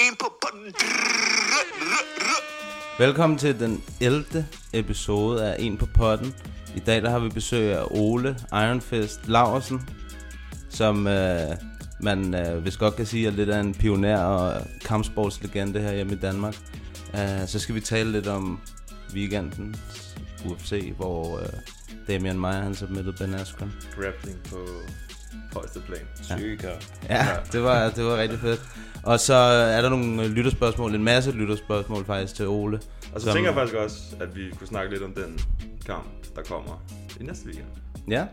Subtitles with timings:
[0.00, 0.74] En på potten.
[2.98, 4.46] Velkommen til den 11.
[4.72, 6.34] episode af En på potten.
[6.76, 9.88] I dag der har vi besøg af Ole Ironfist Laversen,
[10.68, 11.40] som øh,
[12.00, 16.12] man øh, hvis godt kan sige er lidt af en pioner og kampsportslegende her hjemme
[16.12, 16.56] i Danmark.
[17.14, 18.60] Uh, så skal vi tale lidt om
[19.14, 21.46] weekendens UFC, hvor øh,
[22.08, 23.72] Damian Maia han submittede Ben Askren.
[23.96, 24.56] grappling på
[25.54, 26.00] højeste plan.
[26.38, 26.58] Syge
[27.08, 28.60] Ja, det var, det var rigtig fedt.
[29.02, 32.80] Og så er der nogle øh, lytterspørgsmål, en masse lytterspørgsmål faktisk til Ole.
[33.14, 35.40] Og så som- tænker jeg faktisk også, at vi kunne snakke lidt om den
[35.86, 36.04] kamp,
[36.36, 36.82] der kommer
[37.20, 37.66] i næste weekend.
[38.08, 38.24] Ja,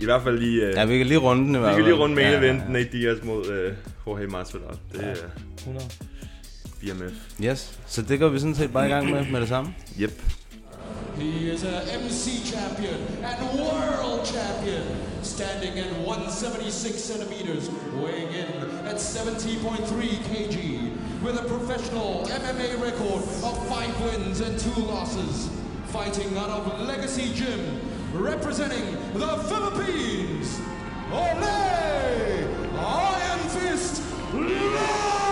[0.00, 0.68] I hvert fald lige...
[0.68, 1.92] Uh, ja vi kan lige runde den i vi hvert kan fald.
[1.92, 2.70] lige runde main Ja, event, ja, ja.
[2.72, 3.72] Nate Diaz mod uh,
[4.06, 4.68] Jorge Masvidal.
[4.92, 5.14] Det er
[5.58, 5.86] 100.
[6.80, 7.12] BMF.
[7.44, 9.74] Yes, så det går vi sådan set bare i gang med med det samme.
[10.00, 10.22] Yep.
[11.16, 14.86] He is a MC champion and world champion,
[15.22, 18.48] standing at 176 centimeters, weighing in
[18.86, 25.50] at 70.3 kg, with a professional MMA record of five wins and two losses,
[25.86, 27.80] fighting out of Legacy Gym,
[28.14, 30.58] representing the Philippines,
[31.12, 31.44] Ole
[32.78, 35.29] Iron Fist Lawson!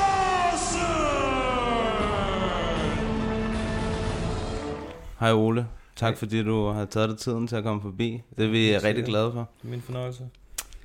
[5.20, 5.66] Hej Ole,
[5.96, 8.22] tak fordi du har taget dig tiden til at komme forbi.
[8.36, 9.48] Det er vi rigtig glade for.
[9.62, 10.22] Min fornøjelse.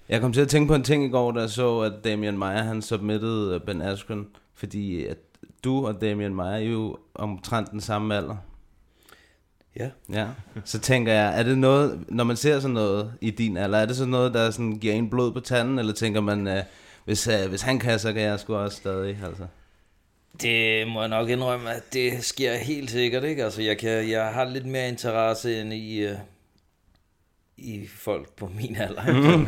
[0.10, 2.38] Jeg kom til at tænke på en ting i går, da jeg så, at Damian
[2.38, 5.18] Maia han submittede øh, Ben Askren, fordi at
[5.64, 8.36] du og Damian Maia er jo omtrent den samme alder.
[9.80, 9.90] Ja.
[10.14, 10.28] Ja,
[10.66, 13.86] så tænker jeg, er det noget, når man ser sådan noget i din alder, er
[13.86, 16.54] det sådan noget, der sådan giver en blod på tanden, eller tænker man, uh,
[17.06, 19.44] hvis, uh, hvis han kan, så kan jeg sgu også stadig, altså.
[20.42, 23.44] Det må jeg nok indrømme, at det sker helt sikkert, ikke?
[23.44, 26.18] Altså, jeg, kan, jeg har lidt mere interesse end i, uh,
[27.58, 29.04] i folk på min alder.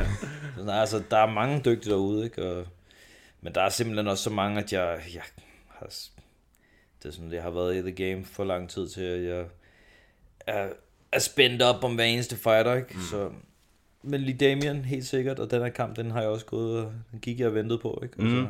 [0.66, 2.44] nej, altså, der er mange dygtige derude, ikke?
[2.52, 2.66] Og,
[3.42, 5.22] men der er simpelthen også så mange, at jeg, jeg
[5.68, 5.86] har...
[7.04, 9.46] Det er sådan, jeg har været i the game for lang tid til, at jeg
[10.48, 10.68] er,
[11.12, 12.94] er spændt op om hver eneste fighter, ikke?
[12.94, 13.02] Mm.
[13.02, 13.30] Så,
[14.04, 17.20] men lige Damien, helt sikkert, og den her kamp, den har jeg også gået, den
[17.20, 18.16] gik jeg og ventede på, ikke?
[18.18, 18.30] Og Mm.
[18.46, 18.48] så,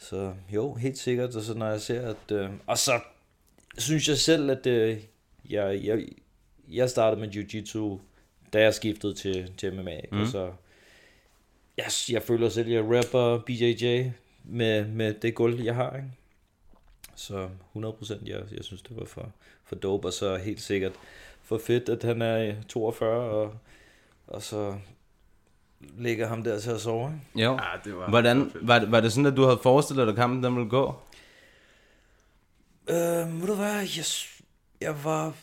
[0.00, 2.32] så jo, helt sikkert, og så når jeg ser, at...
[2.32, 3.00] Øh, og så
[3.78, 4.98] synes jeg selv, at øh,
[5.50, 6.08] jeg, jeg,
[6.68, 8.00] jeg startede med Jiu-Jitsu,
[8.52, 10.08] da jeg skiftede til, til MMA, ikke?
[10.12, 10.20] Mm.
[10.20, 10.52] Og så...
[11.76, 14.10] Jeg, jeg føler selv, at jeg rapper BJJ
[14.44, 16.10] med, med det gulv, jeg har, ikke?
[17.16, 19.32] Så 100% jeg, jeg synes, det var for,
[19.64, 20.92] for dope, og så helt sikkert
[21.42, 23.54] for fedt, at han er 42, og,
[24.26, 24.78] og så
[25.98, 27.12] ligger ham der til at sove?
[27.34, 27.52] Jo.
[27.52, 28.08] Ja, det var...
[28.08, 30.68] Hvordan, var, det- var det sådan, at du havde forestillet dig, at kampen den ville
[30.70, 30.94] gå?
[32.90, 34.04] Øh, ved du hvad, jeg,
[34.80, 35.34] jeg var...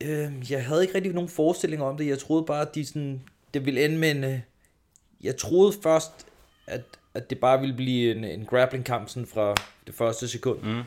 [0.00, 2.06] Øh, jeg havde ikke rigtig nogen forestilling om det.
[2.06, 3.22] Jeg troede bare, at de sådan,
[3.54, 4.24] det ville ende med en...
[4.24, 4.38] øh,
[5.22, 6.26] Jeg troede først,
[6.66, 6.82] at,
[7.14, 9.54] at det bare ville blive en, en grappling-kamp sådan fra
[9.86, 10.62] det første sekund.
[10.62, 10.82] Mm.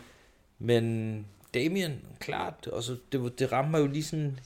[0.59, 4.39] Men Damien, klart, og så det, var- det ramte mig jo lige sådan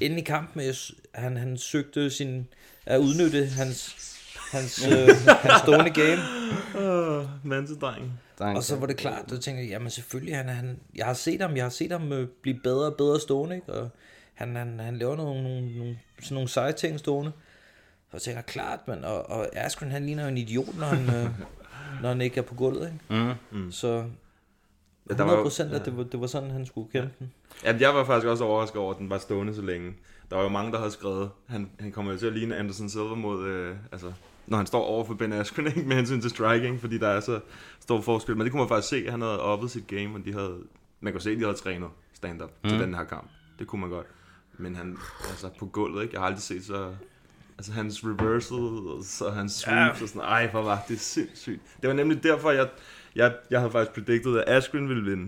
[0.00, 0.60] inde i kampen.
[0.62, 0.74] Jeg,
[1.14, 2.48] han, han søgte sin,
[2.88, 3.96] at udnytte hans,
[4.52, 6.20] hans, øh, hans stående game.
[6.74, 8.12] Uh, Mansedreng.
[8.38, 11.40] Og så var det klart, så tænkte jeg, jamen selvfølgelig, han, han, jeg har set
[11.40, 13.72] ham, jeg har set ham øh, blive bedre og bedre stående, ikke?
[13.72, 13.88] og
[14.34, 17.32] han, han, han laver nogle, nogle, nogle, sådan nogle seje ting stående.
[18.10, 21.14] Så jeg tænker, klart, man, og, og Askren, han ligner jo en idiot, når han,
[21.16, 21.30] øh,
[22.02, 23.22] når han ikke er på gulvet, ikke?
[23.24, 23.58] Mm.
[23.64, 23.72] Mm.
[23.72, 24.04] Så
[25.10, 27.32] Ja, der var jo- 100% at det var, det var sådan, han skulle kæmpe den.
[27.64, 29.92] Ja, jeg var faktisk også overrasket over, at den var stående så længe.
[30.30, 32.88] Der var jo mange, der havde skrevet, han, han kommer jo til at ligne Anderson
[32.88, 34.12] Silva mod, øh, altså,
[34.46, 37.20] når han står over for Ben Askren, ikke, med hensyn til striking, fordi der er
[37.20, 37.40] så
[37.80, 38.36] stor forskel.
[38.36, 40.56] Men det kunne man faktisk se, at han havde oppet sit game, og de havde,
[41.00, 42.68] man kunne se, at de havde trænet stand-up mm.
[42.70, 43.28] til den her kamp.
[43.58, 44.06] Det kunne man godt.
[44.58, 44.98] Men han,
[45.30, 46.14] altså på gulvet, ikke?
[46.14, 46.94] Jeg har aldrig set så...
[47.58, 51.60] Altså hans reversal, og hans sweeps og sådan Ej, hvor var det sindssygt.
[51.82, 52.68] Det var nemlig derfor, jeg,
[53.14, 55.22] jeg, jeg havde faktisk predicted, at Askren ville vinde.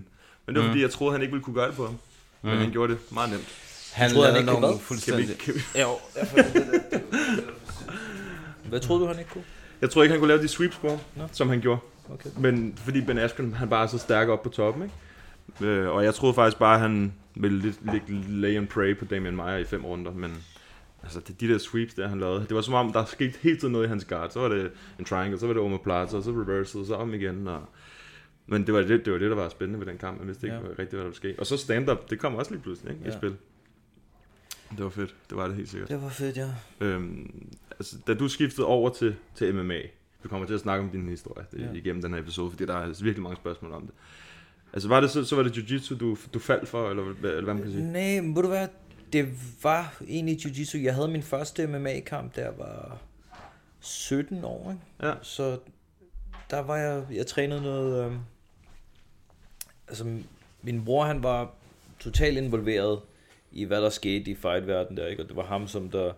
[0.47, 0.71] Men det var Mm.
[0.71, 1.97] fordi, jeg troede, han ikke ville kunne gøre det på ham.
[2.43, 2.59] Men Mm.
[2.59, 3.70] han gjorde det meget nemt.
[3.93, 4.69] Han troede, han ikke kunne hvad?
[4.69, 5.39] Kan vi, fuldstændig...
[5.39, 6.29] kan vi, Jo, jeg.
[8.69, 9.45] Hvad troede du, han ikke kunne?
[9.81, 10.99] jeg tror ikke, han kunne lave de sweeps Nå.
[11.33, 11.81] som han gjorde.
[12.13, 12.31] Okay.
[12.39, 15.67] Men fordi Ben Askren, han bare er så stærk op på toppen, ikke?
[15.67, 19.05] Øh, og jeg troede faktisk bare, at han ville lidt, lidt lay and pray på
[19.05, 20.45] Damian Maia i fem runder, men
[21.03, 23.57] altså det, de der sweeps der, han lavede, det var som om, der skete hele
[23.59, 24.31] tiden noget i hans guard.
[24.31, 27.49] Så var det en triangle, så var det omoplata, og så reversal, så om igen,
[27.49, 27.61] og
[28.47, 30.19] Men det var det, det var det, der var spændende ved den kamp.
[30.19, 30.63] Jeg vidste ikke Ja.
[30.69, 31.35] rigtigt, hvad der ville ske.
[31.39, 33.03] Og så stand-up, det kom også lige pludselig ikke.
[33.05, 33.11] Ja.
[33.11, 33.37] i spil.
[34.77, 35.15] Det var fedt.
[35.31, 35.89] Det var det helt sikkert.
[35.89, 36.49] Det var fedt, ja.
[36.81, 39.79] Øhm, altså, da du skiftede over til, til MMA,
[40.23, 41.73] vi kommer til at snakke om din historie det, Ja.
[41.73, 43.91] igennem den her episode, fordi der er altså virkelig mange spørgsmål om det.
[44.73, 47.55] Altså, var det så, så var det jiu-jitsu, du, du faldt for, eller, eller hvad
[47.55, 47.93] man kan sige?
[47.93, 48.69] Nej, ved du hvad?
[49.13, 49.29] Det
[49.63, 50.79] var egentlig jiu-jitsu.
[50.79, 52.99] Jeg havde min første MMA-kamp, der var
[53.81, 55.09] 17 år, ikke?
[55.09, 55.15] Ja.
[55.23, 55.59] Så
[56.51, 58.17] der var jeg, jeg trænede noget, øh,
[59.89, 60.19] altså
[60.63, 61.51] min bror han var
[62.01, 63.01] totalt involveret
[63.53, 65.23] i hvad der skete i fight-verdenen der, ikke?
[65.23, 66.13] Og det var ham, som der,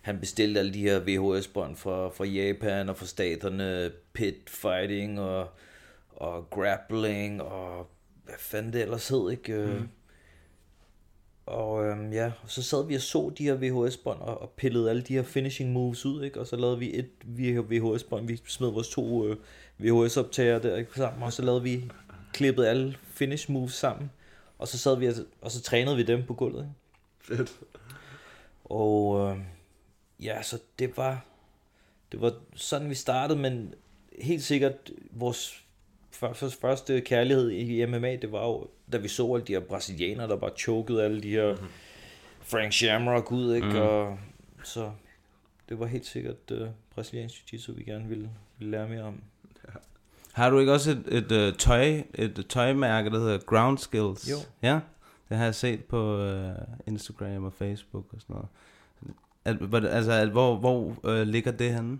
[0.00, 5.48] han bestilte alle de her VHS-bånd fra, fra Japan og fra staterne, pit fighting og,
[6.10, 7.86] og grappling og
[8.24, 9.56] hvad fanden det ellers hed, ikke?
[9.56, 9.88] Mm.
[11.46, 14.90] Og øhm, ja, og så sad vi og så de her VHS-bånd og, og pillede
[14.90, 16.40] alle de her finishing moves ud, ikke?
[16.40, 19.36] Og så lavede vi et VHS-bånd, vi smed vores to øh,
[19.78, 21.90] VHS-optager der ikke, sammen, og så lavede vi,
[22.32, 24.10] klippede alle finish moves sammen,
[24.60, 27.36] og så sad vi, og, og så trænede vi dem på gulvet, ikke?
[27.36, 27.60] Fedt.
[28.64, 29.38] Og øh,
[30.24, 31.24] ja, så det var,
[32.12, 33.74] det var sådan vi startede, men
[34.18, 35.64] helt sikkert vores
[36.10, 40.28] første, første kærlighed i MMA, det var jo, da vi så alle de her brasilianere,
[40.28, 41.56] der bare chokede alle de her
[42.40, 43.66] Frank Shamrock ud, ikke?
[43.66, 43.76] Mhm.
[43.76, 44.18] Og
[44.64, 44.92] så
[45.68, 49.22] det var helt sikkert uh, brasiliansk jiu-jitsu, vi gerne ville, ville lære mere om.
[50.32, 54.30] Har du ikke også et, et, et, tøj, et tøjmærke, der hedder Ground Skills?
[54.30, 54.36] Jo.
[54.62, 54.80] Ja,
[55.28, 56.50] det har jeg set på uh,
[56.86, 58.48] Instagram og Facebook og sådan noget.
[59.44, 61.98] At, hvor- altså, at, hvor, hvor uh, ligger det henne?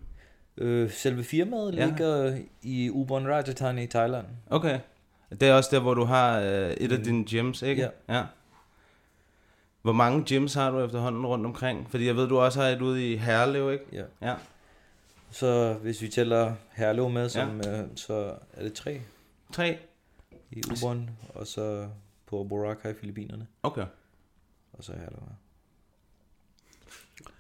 [0.59, 1.87] Øh, selve firmaet Ja.
[1.87, 4.27] ligger i Ubon Rajasthan i Thailand.
[4.51, 4.79] Okay.
[5.31, 7.83] Det er også der, hvor du har uh, et af dine gyms, ikke?
[8.09, 8.17] Ja.
[8.19, 8.25] ja.
[9.83, 11.91] Hvor mange gyms har du efterhånden rundt omkring?
[11.91, 13.85] Fordi jeg ved, du også har et ude i Herlev, ikke?
[13.93, 14.03] Ja.
[14.29, 14.35] Ja.
[15.31, 17.83] Så hvis vi tæller Herlev med, som, ja.
[17.83, 19.01] øh, så er det tre
[19.53, 19.79] Tre?
[20.51, 21.89] i Ubon, og så
[22.27, 23.87] på Boracay i Filippinerne, Okay.
[24.73, 25.19] og så Herlev.
[25.21, 25.35] ja.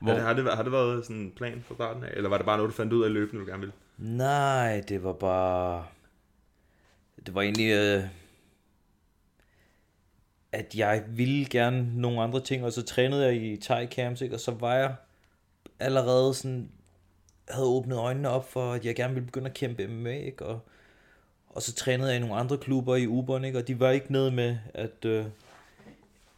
[0.00, 0.12] Hvor?
[0.12, 2.28] Har, det, har, det, været- har det været sådan en plan fra starten af, eller
[2.28, 3.72] var det bare noget, du fandt ud af løbende, du gerne ville?
[3.98, 5.86] Nej, det var bare...
[7.26, 7.70] Det var egentlig...
[7.72, 8.04] Øh,
[10.52, 14.34] at jeg ville gerne nogle andre ting, og så trænede jeg i Thai camps, ikke?
[14.34, 14.94] og så var jeg
[15.81, 16.70] allerede sådan...
[17.50, 20.47] havde åbnet øjnene op for, at jeg gerne ville begynde at kæmpe MMA, ikke?
[20.47, 20.61] Og,
[21.49, 23.58] og så trænede jeg i nogle andre klubber i Ubon, ikke?
[23.58, 25.25] og de var ikke nede med, at, øh,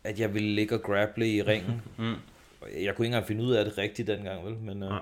[0.05, 1.83] at jeg ville ligge og grapple i ringen.
[1.99, 2.15] Mm.
[2.63, 4.57] Jeg kunne ikke engang finde ud af det rigtigt dengang, vel?
[4.57, 4.93] Men øh,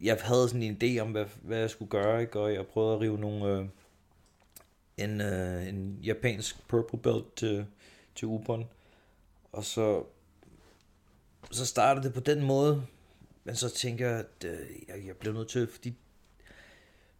[0.00, 2.40] jeg havde sådan en idé om, hvad, hvad jeg skulle gøre, ikke?
[2.40, 3.64] og jeg prøvede at rive nogle, øh,
[4.96, 7.66] en, øh, en japansk purple belt til,
[8.14, 8.68] til Ubon.
[9.52, 10.04] Og så,
[11.50, 12.86] så startede det på den måde,
[13.44, 15.94] men så tænker jeg, at øh, jeg, blev nødt til, fordi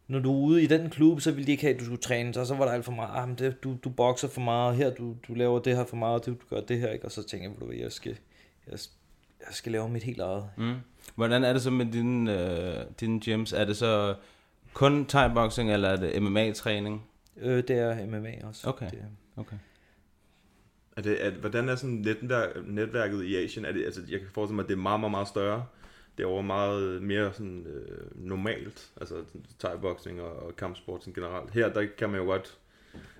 [0.07, 2.01] når du er ude i den klub, så ville de ikke have, at du skulle
[2.01, 4.41] træne, så, så var der alt for meget, ah, men det, du, du bokser for
[4.41, 6.91] meget, her du, du laver det her for meget, og du, du gør det her,
[6.91, 7.05] ikke?
[7.05, 8.17] og så tænker jeg, du jeg skal,
[8.67, 8.79] jeg,
[9.47, 10.51] jeg skal lave mit helt eget.
[10.57, 10.75] Mm.
[11.15, 13.53] Hvordan er det så med dine, øh, dine gyms?
[13.53, 14.15] Er det så
[14.73, 17.07] kun thai-boxing, eller er det MMA-træning?
[17.37, 18.69] Øh, det er MMA også.
[18.69, 18.91] Okay.
[18.91, 19.05] Det,
[19.37, 19.57] Okay.
[20.97, 23.65] Er det, er, hvordan er sådan netværk, netværket i Asien?
[23.65, 25.67] Er det, altså, jeg kan forestille mig, at det er meget, meget, meget større.
[26.17, 29.15] Det er over meget mere sådan, øh, normalt, altså
[29.65, 31.51] thai-boxing og, og kampsport sådan generelt.
[31.51, 32.59] Her, der kan man jo godt,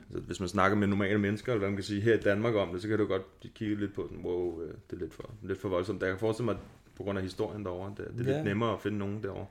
[0.09, 2.55] altså, hvis man snakker med normale mennesker, eller hvad man kan sige, her i Danmark
[2.55, 3.23] om det, så kan du godt
[3.55, 6.03] kigge lidt på sådan, wow, øh, det er lidt for, lidt for voldsomt.
[6.03, 6.57] Jeg kan forestille mig,
[6.97, 8.37] på grund af historien derovre, det, det er Ja.
[8.37, 9.47] lidt nemmere at finde nogen derovre.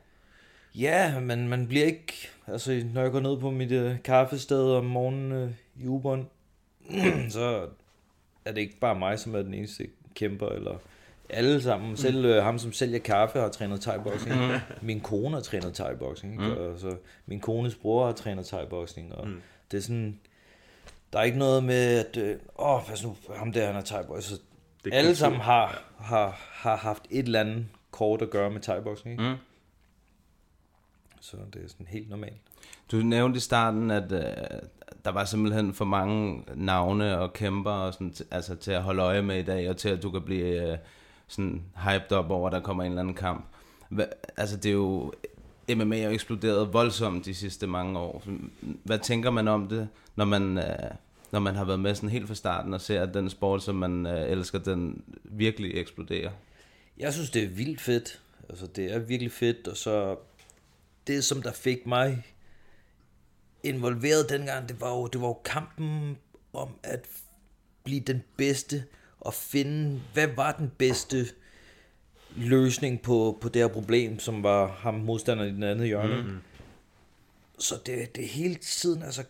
[0.75, 2.13] Ja, men man bliver ikke...
[2.47, 5.49] Altså, når jeg går ned på mit øh, kaffested om morgenen øh,
[5.83, 6.29] i Ubon,
[7.29, 7.67] så
[8.45, 10.77] er det ikke bare mig, som er den eneste kæmper, eller
[11.33, 11.97] alle sammen.
[11.97, 14.33] Selv øh, ham, som sælger kaffe, har trænet thai-boxing.
[14.81, 16.31] Min kone har trænet thai-boxing.
[16.31, 16.57] Ikke?
[16.57, 16.95] Og så
[17.25, 19.15] min kones bror har trænet thai-boxing.
[19.15, 19.41] Og Mm.
[19.71, 20.19] det er sådan...
[21.13, 22.17] Der er ikke noget med, at...
[22.17, 24.21] Øh, åh, pas nu, ham der, han er thai-boxing.
[24.21, 24.39] Så
[24.83, 29.07] Det alle sammen har, har, har haft et eller andet kort at gøre med thai-boxing.
[29.11, 29.23] Ikke?
[29.23, 29.35] Mm.
[31.21, 32.37] Så det er sådan helt normalt.
[32.91, 34.21] Du nævnte i starten, at øh,
[35.05, 39.21] der var simpelthen for mange navne og kæmper og sådan, altså, til at holde øje
[39.21, 40.77] med i dag, og til at du kan blive øh,
[41.31, 43.45] sådan hyped op over, at der kommer en eller anden kamp.
[43.89, 44.05] Hva,
[44.37, 45.13] altså det er jo,
[45.75, 48.23] MMA er jo eksploderet voldsomt de sidste mange år.
[48.83, 50.91] Hvad tænker man om det, når man, øh,
[51.31, 53.75] når man har været med sådan helt fra starten og ser, at den sport, som
[53.75, 56.31] man øh, elsker, den virkelig eksploderer?
[56.97, 58.21] Jeg synes, det er vildt fedt.
[58.49, 60.15] Altså, det er virkelig fedt, og så
[61.07, 62.25] det, som der fik mig
[63.63, 66.17] involveret dengang, det var jo, det var jo kampen
[66.53, 67.05] om at
[67.83, 68.83] blive den bedste,
[69.21, 71.25] og finde, hvad var den bedste
[72.35, 76.21] løsning på, på det her problem, som var ham modstanderen i den anden hjørne.
[76.21, 76.37] Mm-hmm.
[77.59, 79.23] Så det, det hele tiden, altså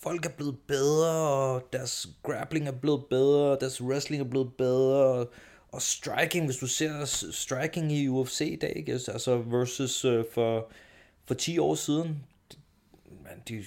[0.00, 4.52] folk er blevet bedre, og deres grappling er blevet bedre, og deres wrestling er blevet
[4.54, 5.32] bedre, og,
[5.72, 8.92] og striking, hvis du ser striking i UFC i dag, ikke?
[8.92, 10.70] altså versus uh, for,
[11.24, 12.22] for 10 år siden,
[13.22, 13.64] man, de,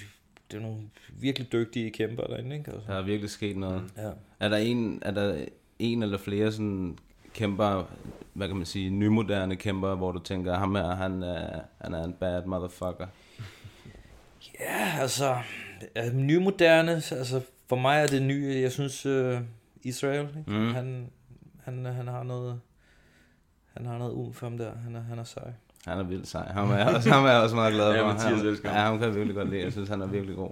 [0.51, 2.71] det er nogle virkelig dygtige kæmper derinde, ikke?
[2.71, 3.83] Altså, Der er virkelig sket noget.
[3.97, 4.11] ja.
[4.39, 5.45] Er der en, er der
[5.79, 6.97] en eller flere sådan
[7.33, 7.83] kæmper,
[8.33, 12.03] hvad kan man sige, nymoderne kæmper, hvor du tænker, ham her, han er, han er
[12.03, 13.07] en bad motherfucker.
[14.59, 15.37] Ja, altså,
[15.95, 19.37] øh, nymoderne, altså for mig er det nye, jeg synes, uh,
[19.83, 20.43] Israel, ikke?
[20.51, 20.73] Mm.
[20.73, 21.09] Han,
[21.63, 22.59] han, han har noget,
[23.73, 25.51] han har noget um for ham der, han er, han er sej.
[25.87, 26.47] Han er vildt sej.
[26.51, 28.07] Ham er, jeg også, ham er jeg også meget glad Ja, for.
[28.07, 28.77] Mathias han, elsker ham.
[28.77, 29.61] ja, ham kan jeg virkelig godt lide.
[29.63, 30.51] Jeg synes, han er virkelig god.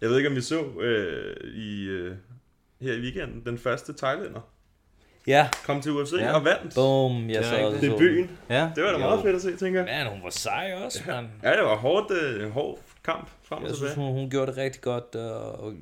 [0.00, 2.16] Jeg ved ikke, om vi så øh, i, øh,
[2.80, 4.40] her i weekenden den første thailander
[5.26, 6.24] Ja, kom til UFC Ja.
[6.24, 6.32] ja.
[6.32, 6.74] og vandt.
[6.74, 7.80] boom, jeg Det så rigtigt.
[7.80, 8.30] Det er byen.
[8.50, 8.98] Ja, Det var da Jo.
[8.98, 10.04] meget fedt at se, tænker jeg.
[10.04, 11.26] Man, hun var sej også, mand.
[11.42, 14.06] Ja, det var hårdt, øh, hård kamp frem og Jeg synes, tilbage.
[14.06, 15.74] hun, hun gjorde det rigtig godt, og, og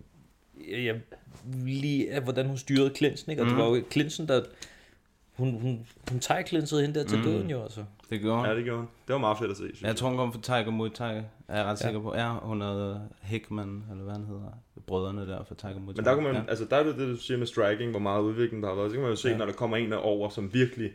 [0.71, 0.95] jeg, jeg
[1.65, 3.43] lige af, hvordan hun styrede Clinton, ikke?
[3.43, 3.55] Og mm.
[3.55, 4.43] det var jo Clinton, der...
[5.39, 7.25] Hun, hun, hun tager hende der til Mm.
[7.25, 7.85] døden jo, altså.
[8.11, 8.57] det gjorde Ja, han.
[8.57, 8.89] det gjorde hun.
[9.07, 11.17] Det var meget fedt at se, synes Jeg tror, hun kom fra Tiger Muay Thai.
[11.17, 11.75] Er jeg ret Ja.
[11.87, 12.15] sikker på.
[12.15, 14.59] Ja, hun havde Hickman, eller hvad han hedder.
[14.87, 15.97] Brødrene der fra Tiger Muay Thai.
[15.97, 16.41] Men der, kunne man, ja.
[16.41, 16.47] ja.
[16.49, 18.91] altså, der er det, det, du siger med striking, hvor meget udvikling der har været.
[18.91, 19.33] Så kan man jo se, Ja.
[19.33, 19.39] ja.
[19.39, 20.91] når der kommer en over, som virkelig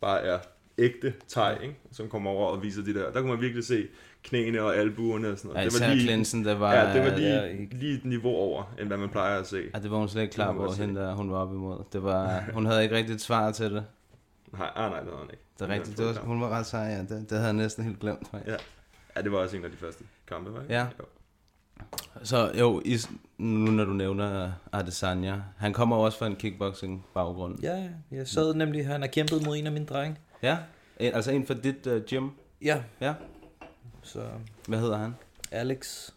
[0.00, 0.38] bare er
[0.78, 1.76] ægte thai, ikke?
[1.92, 3.12] som kommer over og viser de der.
[3.12, 3.86] Der kunne man virkelig se
[4.28, 5.72] knæene og albuerne og sådan Ja, noget.
[5.74, 6.74] især lige, Clinton, der var...
[6.74, 9.40] ja, det var lige, Ja, ja, ikke- lige et niveau over, end hvad man plejer
[9.40, 9.62] at se.
[9.74, 11.78] Ja, det var hun slet ikke klar Det på, hende der, hun var op imod.
[11.92, 13.84] Det var, hun havde ikke rigtig et svar til det.
[14.58, 15.42] Nej, ah, nej, det havde han ikke.
[15.58, 15.98] Det er rigtigt.
[15.98, 16.98] Det var, hun var ret sej, ja.
[16.98, 18.28] Det, det havde jeg næsten helt glemt.
[18.30, 18.50] faktisk.
[18.50, 18.56] Ja.
[19.16, 20.70] Ja, det var også en af de første kampe, var det?
[20.70, 20.80] Ja.
[20.98, 21.04] Jo.
[22.22, 22.96] Så jo, i,
[23.38, 27.58] nu når du nævner Adesanya, han kommer også fra en kickboxing baggrund.
[27.62, 27.88] Ja, ja.
[28.16, 30.16] jeg sad nemlig, han har kæmpet mod en af mine drenge.
[30.42, 30.56] Ja,
[31.00, 32.28] en, altså en fra dit uh, gym.
[32.62, 33.14] Ja, Ja,
[34.06, 34.30] så
[34.68, 35.14] hvad hedder han?
[35.50, 36.10] Alex.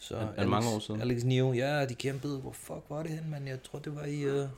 [0.00, 1.00] Så Er- er det mange år siden?
[1.00, 2.38] Alex Nio, ja, de kæmpede.
[2.38, 3.48] Hvor fuck var det hen, mand?
[3.48, 4.26] Jeg tror, det var i...
[4.30, 4.48] Uh...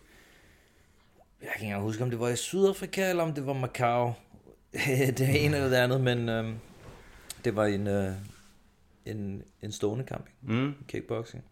[1.43, 4.13] Jeg kan ikke huske, om det var i Sydafrika, eller om det var Macau.
[5.17, 6.59] det er en eller det andet, men um,
[7.45, 8.13] det var en, uh,
[9.07, 10.27] en, en stående kamp?
[10.43, 10.75] Mm.
[10.89, 11.45] kickboxing.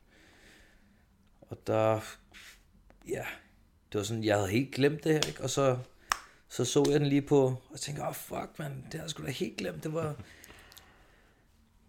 [1.40, 2.00] Og der,
[3.08, 3.24] ja,
[3.92, 5.42] det var sådan, jeg havde helt glemt det her, ikke?
[5.42, 5.78] Og så,
[6.52, 9.10] så så jeg den lige på, og tænkte, åh oh, fuck, man, det har jeg
[9.10, 9.84] sgu da helt glemt.
[9.84, 10.14] Det var,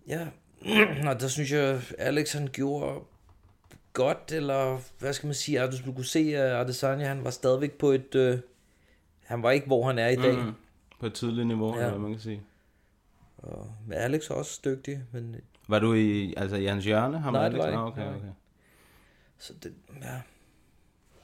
[0.08, 0.28] ja,
[1.10, 3.00] og der synes jeg, Alex han gjorde
[3.94, 7.72] godt, eller hvad skal man sige, at du kunne se, at Adesanya, han var stadigvæk
[7.78, 8.40] på et, øh,
[9.24, 10.38] han var ikke, hvor han er i dag.
[10.38, 10.52] Mm.
[11.00, 11.78] På et tydeligt niveau, Ja.
[11.78, 12.42] eller hvad man kan sige.
[13.38, 15.36] Og, men Alex er også dygtig, men
[15.68, 17.20] Var du i, altså i hans hjørne?
[17.20, 17.74] Ham Nej, og det Alex?
[17.74, 18.02] var Nå, ikke.
[18.02, 18.28] okay, okay.
[19.38, 20.14] så det, ja,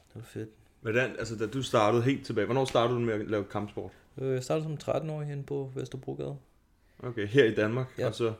[0.07, 0.49] det var fedt.
[0.81, 3.91] Hvordan, altså da du startede helt tilbage, hvornår startede du med at lave kampsport?
[4.17, 6.35] Øh, Jeg startede som 13-årig henne på Vesterbrogade.
[7.03, 8.03] Okay, her i Danmark, Ja.
[8.03, 8.07] ja.
[8.09, 8.33] og så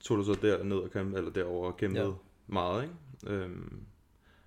[0.00, 2.08] tog du så derned og kæmpede, eller derover og kæmpede Ja.
[2.08, 2.14] ja.
[2.46, 2.94] meget, ikke?
[3.26, 3.80] Øhm,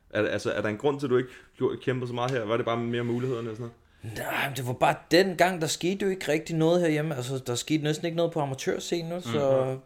[0.09, 2.31] er, der- altså, er der en grund til, at du ikke gjorde- kæmpede så meget
[2.31, 2.45] her?
[2.45, 3.71] Var det bare mere mulighederne og sådan
[4.03, 4.17] noget?
[4.17, 7.15] Nej, men det var bare den gang, der skete jo ikke rigtig noget herhjemme.
[7.15, 9.65] Altså, der skete næsten ikke noget på amatørscenen, så...
[9.65, 9.79] Mhm.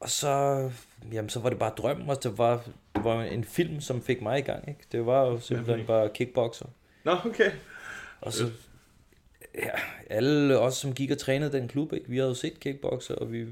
[0.00, 0.70] Og så...
[1.12, 2.64] Jamen, så var det bare drømmen, og det var,
[3.04, 4.80] var en film, som fik mig i gang, ikke?
[4.92, 5.86] Det var jo simpelthen film?
[5.86, 6.66] bare kickboxer.
[7.04, 7.50] Nå, okay.
[8.20, 8.50] Og så...
[9.54, 9.70] Ja,
[10.10, 12.08] alle os, som gik og trænede den klub, ikke?
[12.08, 13.46] Vi havde jo set kickboxer, og vi...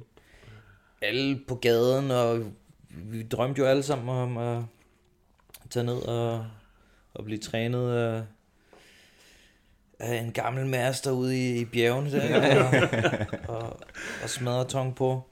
[1.02, 2.52] Alle på gaden, og
[2.88, 4.62] vi drømte jo alle sammen om at
[5.70, 6.46] tage ned og,
[7.14, 8.22] og blive trænet af,
[9.98, 12.74] af en gammel master ude i, i bjergene der, og,
[13.56, 13.80] og,
[14.22, 15.22] og smadre tong på.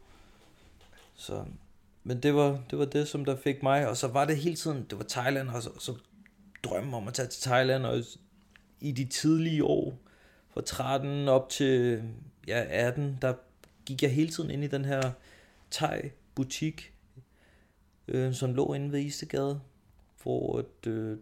[1.17, 1.45] Så,
[2.05, 4.57] men det var, det var det, som der fik mig, og så var det hele
[4.57, 5.95] tiden, det var Thailand, og så, så
[6.63, 8.03] drømmen om at tage til Thailand, og
[8.81, 9.99] i de tidlige år,
[10.51, 12.03] fra 13 op til
[12.47, 13.35] ja, 18, der
[13.87, 15.13] gik jeg hele tiden ind i den her
[15.71, 16.93] thai-butik,
[18.09, 19.61] øh, som lå inde ved Istegade,
[20.23, 21.19] hvor et, øh,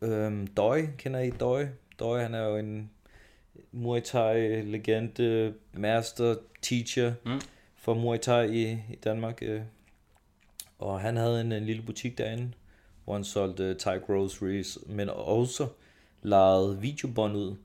[0.00, 1.68] øh, Døj, kender I Døj?
[1.98, 2.90] Døj, han er jo en
[3.72, 7.40] Muay Thai legende, master, teacher Mm
[7.80, 9.38] for Muay Thai i, i Danmark.
[9.42, 9.62] Øh.
[10.78, 12.52] Og han havde en, en lille butik derinde,
[13.04, 15.68] hvor han solgte Thai groceries, men også
[16.22, 17.56] lejede videobånd ud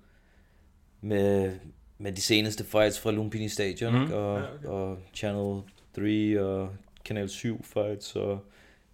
[1.01, 1.53] med,
[1.97, 4.13] med de seneste fights fra Lumpini Stadion, mm.
[4.13, 4.67] og, Ja, okay.
[4.67, 5.61] og Channel
[5.95, 6.69] 3 og
[7.05, 8.39] Kanal 7 fights og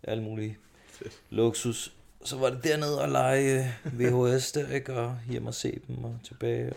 [0.04, 0.56] alt muligt
[0.88, 1.22] Fedt.
[1.30, 1.94] luksus.
[2.24, 4.94] Så var det dernede og lege øh, VHS der, ikke?
[4.94, 6.72] Og hjem og se dem og tilbage.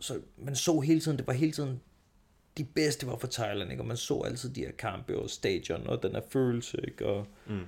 [0.00, 1.80] Så man så hele tiden, det var hele tiden,
[2.58, 3.82] de bedste var fra Thailand, ikke?
[3.82, 7.06] Og man så altid de her kampe og stadion, og den her følelse, ikke?
[7.06, 7.60] Og, Mm.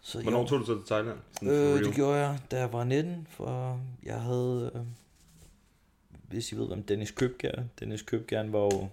[0.00, 0.46] så Hvornår jo.
[0.46, 1.18] tog du så til Thailand?
[1.42, 4.80] Øh, det gjorde jeg, da jeg var 19, for jeg havde, øh,
[6.28, 8.88] hvis I ved, hvem Dennis Købgær, Dennis Købgær var jo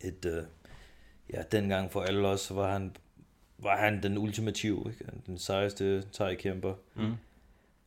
[0.00, 0.42] et, øh,
[1.32, 2.96] ja, dengang for alle os, så var han,
[3.58, 5.04] var han den ultimative, ikke?
[5.26, 6.74] den sejeste thai-kæmper.
[6.94, 7.12] Mm.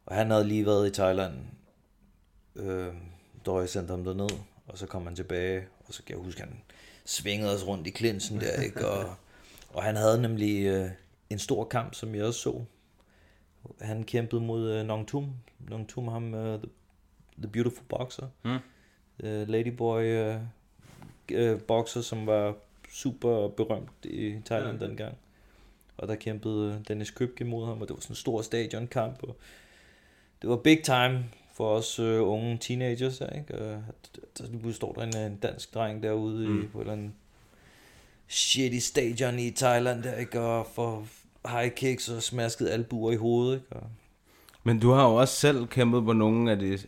[0.06, 1.34] Og han havde lige været i Thailand,
[2.56, 2.94] øh,
[3.46, 4.30] da jeg sendte ham derned,
[4.68, 6.62] og så kom han tilbage, og så kan jeg huske, han
[7.06, 8.88] svingede os rundt i klinsen der, ikke?
[8.88, 9.16] Og,
[9.70, 10.90] og han havde nemlig øh,
[11.30, 12.64] en stor kamp, som jeg også så.
[13.82, 15.30] Han kæmpede mod øh, Nong Tum.
[15.60, 16.70] Nong Tum, ham, øh, the,
[17.38, 18.28] the Beautiful Boxer.
[18.44, 18.58] Mm.
[19.24, 20.38] Øh, Ladyboy øh,
[21.32, 22.56] øh, boxer, som var
[22.90, 24.88] super berømt i Thailand ja.
[24.88, 25.18] dengang.
[25.98, 29.24] Og der kæmpede øh, Dennis Købke mod ham, og det var sådan en stor stadionkamp.
[29.24, 29.38] Og
[30.42, 31.26] det var big time
[31.58, 33.56] for os øh, unge teenagers, her, ikke?
[33.60, 33.82] Og
[34.38, 36.64] der nu står der en, en dansk dreng derude mm.
[36.64, 37.12] i, på eller andet
[38.28, 40.42] shitty stadion i Thailand, der, ikke?
[40.42, 41.04] Og for
[41.48, 43.76] high kicks og smasket albuer i hovedet, ikke?
[43.76, 43.84] Og,
[44.64, 46.80] Men du har jo også selv kæmpet på nogle af de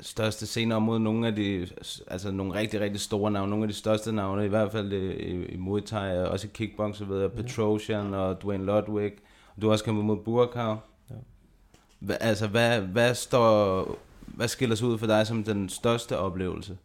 [0.00, 1.68] største scener mod nogle af de,
[2.06, 5.12] altså nogle rigtig, rigtig store navne, nogle af de største navne, i hvert fald i,
[5.46, 9.12] i, Muay Thai, og også i kickbox, så ved jeg, Petrosian og Dwayne Ludwig.
[9.60, 10.78] Du har også kæmpet mod Burkhav.
[11.10, 11.14] Ja.
[11.98, 13.98] Hva, altså, hvad, hvad står,
[14.34, 16.78] hvad skiller sig ud for dig som den største oplevelse?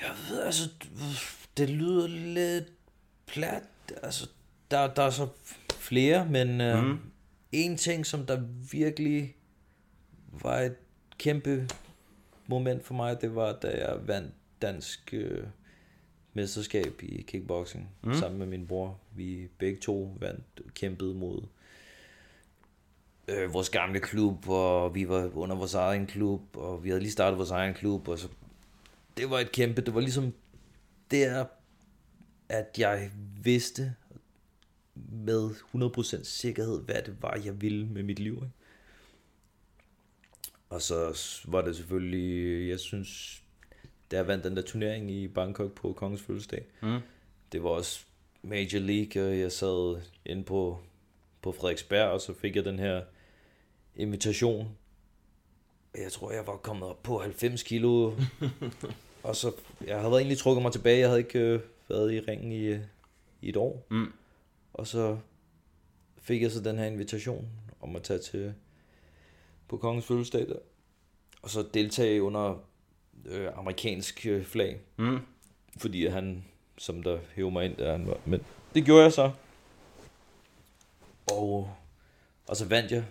[0.00, 0.68] Jeg ved, altså,
[1.56, 2.72] det lyder lidt
[3.26, 3.62] plat.
[4.02, 4.28] Altså,
[4.70, 5.28] der, der er så
[5.74, 6.98] flere, men øh, Mhm.
[7.52, 8.42] en ting, som der
[8.72, 9.36] virkelig
[10.32, 10.74] var et
[11.18, 11.68] kæmpe
[12.46, 15.44] moment for mig, det var, da jeg vandt dansk øh,
[16.32, 18.14] mesterskab i kickboxing mm.
[18.14, 18.98] sammen med min bror.
[19.14, 21.42] Vi begge to vandt, kæmpede mod
[23.28, 27.12] øh, vores gamle klub, og vi var under vores egen klub, og vi havde lige
[27.12, 28.28] startet vores egen klub, og så
[29.16, 30.32] det var et kæmpe, det var ligesom
[31.10, 31.44] der,
[32.48, 33.10] at jeg
[33.42, 33.94] vidste
[35.12, 35.50] med
[36.20, 38.32] 100% sikkerhed, hvad det var, jeg ville med mit liv.
[38.34, 38.50] Ikke?
[40.70, 41.14] Og så
[41.44, 43.42] var det selvfølgelig, jeg synes,
[44.10, 46.98] da jeg vandt den der turnering i Bangkok på Kongens Fødselsdag, Mm.
[47.52, 48.04] det var også
[48.42, 50.80] Major League, og jeg sad inde på,
[51.42, 53.02] på Frederiksberg, og så fik jeg den her
[53.96, 54.68] invitation.
[55.94, 58.12] Jeg tror, jeg var kommet op på 90 kilo,
[59.22, 59.52] og så,
[59.86, 62.80] jeg havde egentlig trukket mig tilbage, jeg havde ikke øh, været i ringen i, øh,
[63.40, 63.86] i et år.
[63.90, 64.12] Mm.
[64.72, 65.18] Og så
[66.18, 67.48] fik jeg så den her invitation
[67.80, 68.54] om at tage til
[69.68, 70.58] på kongens fødselsdag der.
[71.42, 72.64] Og så deltage under
[73.24, 74.80] øh, amerikansk øh, flag.
[74.96, 75.18] Mm.
[75.78, 76.44] Fordi han,
[76.78, 78.16] som der hævde mig ind, der han var.
[78.24, 78.40] Men
[78.74, 79.30] det gjorde jeg så.
[81.32, 81.70] Og,
[82.46, 83.04] og så vandt jeg.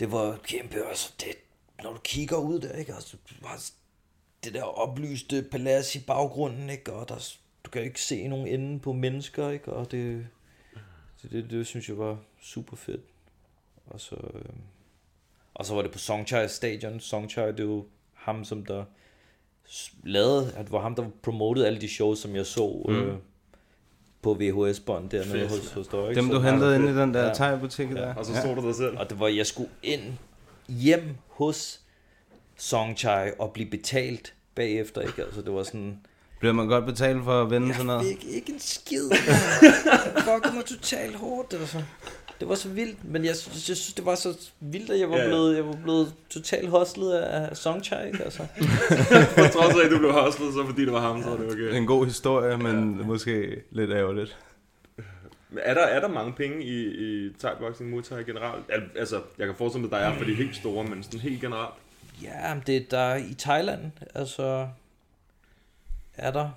[0.00, 1.28] Det var kæmpe, altså det,
[1.82, 2.94] når du kigger ud der, ikke?
[2.94, 3.60] Altså, du har
[4.44, 6.92] det der oplyste palads i baggrunden, ikke?
[6.92, 7.34] Og der,
[7.64, 9.72] du kan ikke se nogen ende på mennesker, ikke?
[9.72, 10.26] Og det,
[11.22, 13.00] det, det, det synes jeg var super fedt.
[13.86, 14.52] Og så, øh,
[15.54, 17.00] og så var det på Songchai Stadion.
[17.00, 18.84] Songchai, det er jo ham, som der
[20.02, 22.94] lavede, at det var ham, der promotede alle de shows, som jeg så Mm.
[22.94, 23.18] øh,
[24.24, 25.50] på VHS-bånd dernede Fedt.
[25.50, 26.08] hos, hos dig.
[26.08, 26.20] ikke?
[26.20, 27.32] Dem du hentede ind i den der Ja.
[27.32, 28.14] thai-butik der?
[28.14, 28.98] Og så stod du der selv.
[28.98, 30.02] og det var, jeg skulle ind
[30.68, 31.80] hjem hos
[32.56, 35.22] Songchai og blive betalt bagefter, ikke?
[35.22, 35.98] Altså, det var sådan...
[36.40, 38.16] Bliver man godt betalt for at vinde sådan Jeg noget?
[38.20, 39.10] fik ikke en skid.
[40.26, 41.82] Fuck, mig totalt hårdt, det var så...
[42.44, 45.10] Det var så vildt, men jeg, synes- jeg synes, det var så vildt, at jeg
[45.10, 45.28] var, Ja, ja.
[45.28, 48.24] blevet, jeg var blevet totalt hostlet af Songchai, ikke?
[48.24, 48.42] Altså.
[49.36, 51.52] På trods af, at du blev hostlet, så fordi det var ham, så var det
[51.52, 51.74] okay.
[51.76, 53.06] En god historie, men ja.
[53.06, 54.38] måske lidt ærgerligt.
[55.50, 58.64] Men er der, er der mange penge i, i thai-boxing, Muay Thai generelt?
[58.68, 61.20] Al- Altså, jeg kan forestille mig, at der er for de helt store, men sådan
[61.20, 61.74] helt generelt.
[62.22, 64.68] Ja, men det der er i Thailand, altså
[66.14, 66.50] er der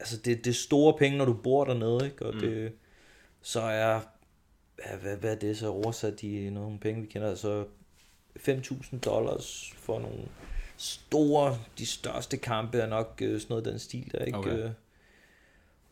[0.00, 2.26] altså det, det er store penge, når du bor dernede, ikke?
[2.26, 2.40] Og mm.
[2.40, 2.72] det,
[3.42, 4.00] så er,
[4.86, 7.64] ja, hvad, hvad er det så oversat i nogle penge, vi kender, altså
[8.38, 10.18] 5.000 dollars for nogle
[10.76, 14.38] store, de største kampe er nok øh, sådan noget den stil der, ikke?
[14.38, 14.58] Okay.
[14.58, 14.70] Øh,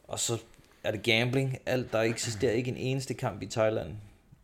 [0.05, 0.38] Og så
[0.85, 1.59] er det gambling.
[1.66, 3.94] Alt, der eksisterer ikke en eneste kamp i Thailand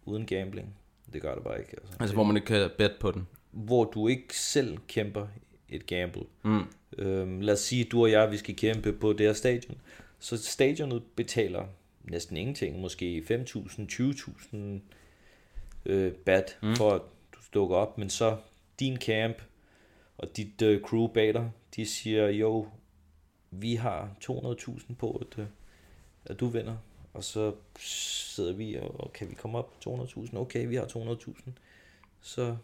[0.05, 0.75] uden gambling.
[1.13, 1.71] Det gør det bare ikke.
[1.83, 3.27] Altså, Altså, hvor man ikke kan bet på den.
[3.51, 5.27] hvor du ikke selv kæmper
[5.69, 6.23] et gamble.
[6.43, 6.63] Mm.
[6.99, 9.77] Øhm, lad os sige, du og jeg, vi skal kæmpe på det her stadion.
[10.19, 11.65] Så stadionet betaler
[12.05, 13.81] næsten ingenting, måske 5.000,
[14.55, 14.57] 20.000
[15.87, 16.77] øh, bat, mm.
[16.77, 17.99] for at du dukker op.
[17.99, 18.37] Men så
[18.81, 19.43] din camp
[20.19, 22.69] og dit øh, crew bag dig, de siger, jo,
[23.51, 25.47] vi har 200.000 på, at, øh,
[26.25, 26.77] at du vinder.
[27.15, 30.37] Og så sidder vi og, og kan vi komme op på 200.000?
[30.37, 31.51] Okay, vi har 200.000.
[32.21, 32.57] Så,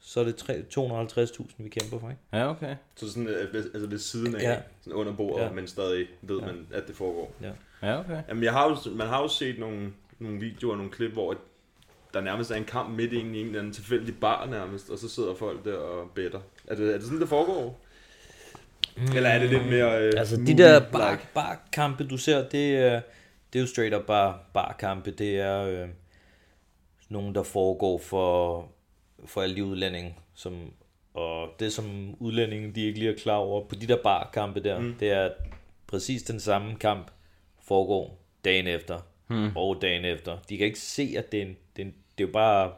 [0.00, 2.20] så er det tre- 250.000, vi kæmper for, ikke?
[2.32, 2.76] Ja, okay.
[2.96, 4.56] Så sådan øh, ved- altså ved siden af, Ja.
[4.80, 5.50] sådan under bordet, Ja.
[5.50, 6.46] men stadig ved Ja.
[6.46, 7.32] man, at det foregår.
[7.42, 7.50] Ja.
[7.82, 8.22] Ja, okay.
[8.28, 11.34] Jamen, jeg har jo, man har jo set nogle, nogle videoer, nogle klip, hvor
[12.14, 14.98] der nærmest er en kamp midt inde i en eller anden tilfældig bar nærmest, og
[14.98, 16.40] så sidder folk der og better.
[16.66, 17.80] Er det, er det sådan, det foregår?
[19.14, 20.02] Eller er det lidt mere...
[20.06, 23.00] Øh, Altså de der bar, barkampe, du ser, det er,
[23.52, 25.10] det er jo straight up bare barkampe.
[25.10, 25.88] Det er øh,
[27.08, 28.68] nogen, der foregår for,
[29.26, 30.72] for alle de udlændinge, som,
[31.14, 34.78] og det som udlændinge, de ikke lige er klar over på de der barkampe der,
[34.78, 34.94] mm.
[35.00, 35.32] det er at
[35.86, 37.10] præcis den samme kamp
[37.62, 39.56] foregår dagen efter mm.
[39.56, 40.38] og dagen efter.
[40.48, 42.72] De kan ikke se, at det er, en, det er, en, det er jo bare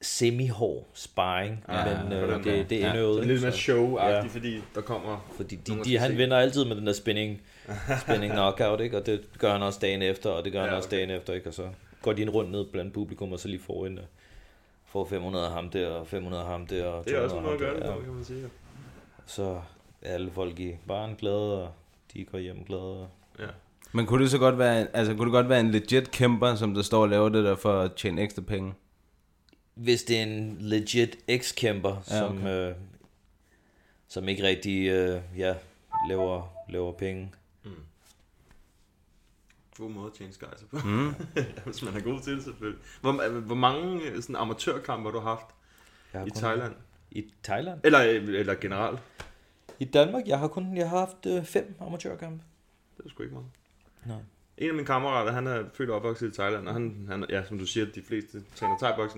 [0.00, 3.14] semi-hård sparring, ja, men øh, den det, det er indøvet.
[3.14, 3.32] Så ikke?
[3.32, 4.22] lidt mere show Ja.
[4.22, 5.32] fordi der kommer...
[5.36, 6.16] Fordi de, de, han se.
[6.16, 7.40] vinder altid med den der spinning,
[8.06, 8.96] spinning knockout, ikke?
[8.96, 10.96] Og det gør han også dagen efter, og det gør han Ja, også okay.
[10.96, 11.48] dagen efter, ikke?
[11.48, 11.68] Og så
[12.02, 14.00] går de en rundt ned blandt publikum, og så lige får en,
[14.88, 17.54] får 500 af ham der, og 500 af ham der, og Det er også 200
[17.54, 18.48] en måde at gøre det på, kan man sige.
[19.26, 19.60] Så
[20.02, 21.72] er alle folk i baren glade, og
[22.14, 22.82] de går hjem glade.
[23.02, 23.46] og- Ja.
[23.92, 26.74] Men kunne det så godt være, altså kunne det godt være en legit kæmper, som
[26.74, 28.74] der står og laver det der for at tjene ekstra penge?
[29.74, 32.68] Hvis det er en legit ex-kæmper, Ja, ja, som, okay.
[32.70, 32.74] øh,
[34.08, 35.54] som ikke rigtig øh, ja,
[36.08, 37.30] laver, laver penge.
[39.78, 40.76] God måde at tjene skejser på.
[40.84, 41.14] Mm.
[41.64, 42.80] Hvis man er god til det, selvfølgelig.
[43.00, 45.46] Hvor, hvor mange øh, sådan, amatørkampe har du haft
[46.12, 46.74] Jeg har i Thailand?
[47.10, 47.80] I Thailand?
[47.84, 49.00] Eller, eller generelt?
[49.78, 52.44] I Danmark, jeg har kun jeg har haft øh, fem amatørkampe.
[52.96, 53.50] Det er sgu ikke meget.
[54.06, 54.16] Nej.
[54.58, 57.44] En af mine kammerater, han er født og opvokset i Thailand, og han, han ja,
[57.44, 59.08] som du siger, de fleste træner thai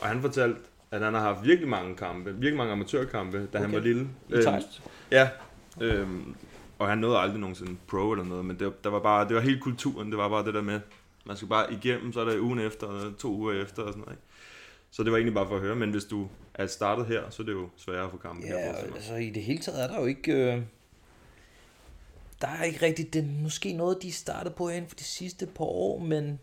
[0.00, 3.58] og han fortalte, at han har haft virkelig mange kampe, virkelig mange amatørkampe, da okay.
[3.58, 3.74] han Okay.
[3.74, 4.08] var lille.
[4.28, 4.64] I Thailand?
[5.10, 5.28] Ja,
[5.80, 6.36] øhm,
[6.82, 9.42] og han nåede aldrig nogensinde pro eller noget, men det, der var bare, det var
[9.42, 10.80] hele kulturen, det var bare det der med,
[11.24, 14.00] man skal bare igennem, så er der ugen efter, og to uger efter og sådan
[14.00, 14.22] noget, ikke?
[14.90, 17.42] Så det var egentlig bare for at høre, men hvis du er startet her, så
[17.42, 18.58] er det jo sværere at få kampe her.
[18.58, 18.94] Ja, mig.
[18.94, 20.32] altså i det hele taget er der jo ikke...
[20.32, 20.62] Øh,
[22.40, 23.12] der er ikke rigtigt...
[23.12, 26.40] Det er måske noget, de startede på inden for de sidste par år, men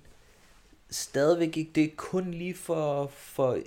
[0.90, 1.72] stadigvæk ikke.
[1.76, 3.58] Det er kun lige for, for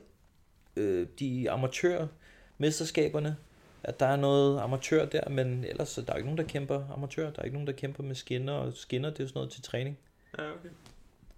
[0.77, 3.37] øh, de amatørmesterskaberne,
[3.85, 6.85] at der er noget amatør der, men ellers så der er ikke nogen, der kæmper
[6.95, 7.31] amatør.
[7.31, 9.53] Der er ikke nogen, der kæmper med skinner, og skinner, det er jo sådan noget
[9.53, 9.99] til træning.
[10.39, 10.69] Ja, okay.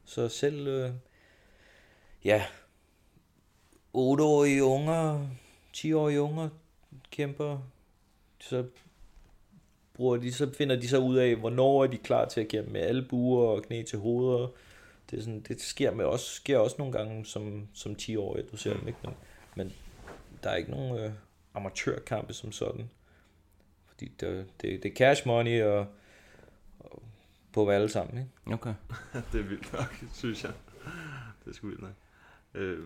[0.04, 0.90] Så selv, øh,
[2.24, 2.44] ja,
[3.96, 5.28] 8-årige unger,
[5.76, 6.48] 10-årige unger
[7.10, 7.58] kæmper,
[8.40, 8.64] så
[9.94, 12.70] bruger de, så finder de så ud af, hvornår er de klar til at kæmpe
[12.70, 14.48] med albuer og knæ til hoveder.
[15.10, 18.56] Det, er sådan, det sker, med også, sker også nogle gange som, som 10-årige, du
[18.56, 19.14] ser dem ikke, men,
[19.54, 19.72] men
[20.42, 21.12] der er ikke nogen øh,
[21.54, 22.90] amatørkampe som sådan.
[23.86, 25.86] Fordi det, det, det er cash money og,
[26.80, 27.02] og
[27.52, 28.54] på alle sammen, ikke?
[28.54, 28.74] Okay.
[29.32, 30.52] det er vildt nok, synes jeg.
[31.44, 31.94] Det er sgu vildt nok.
[32.54, 32.78] Øh,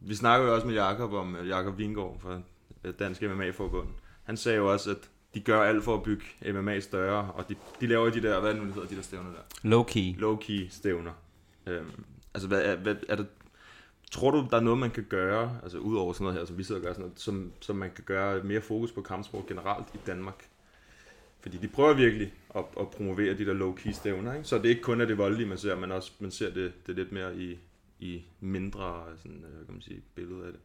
[0.00, 2.40] vi snakker jo også med Jakob om øh, Jakob Vingård fra
[2.84, 3.88] øh, Dansk MMA-forbund.
[4.24, 7.54] Han sagde jo også, at de gør alt for at bygge MMA større, og de,
[7.80, 9.42] de laver de der, hvad er det nu, det hedder, de der stævner der?
[9.64, 10.20] Low-key.
[10.20, 11.12] Low-key stævner.
[11.66, 12.04] Øhm,
[12.34, 13.26] altså, hvad, er, hvad, er det,
[14.12, 16.64] tror du, der er noget, man kan gøre, altså udover sådan noget her, som vi
[16.64, 19.86] sidder og gør sådan noget, som, som man kan gøre mere fokus på kampsport generelt
[19.94, 20.48] i Danmark?
[21.40, 24.48] Fordi de prøver virkelig at, at promovere de der low-key stævner, ikke?
[24.48, 26.96] Så det ikke kun er det voldelige, man ser, men også man ser det, det
[26.96, 27.58] lidt mere i,
[27.98, 30.60] i mindre sådan, øh, kan man sige, billeder af det.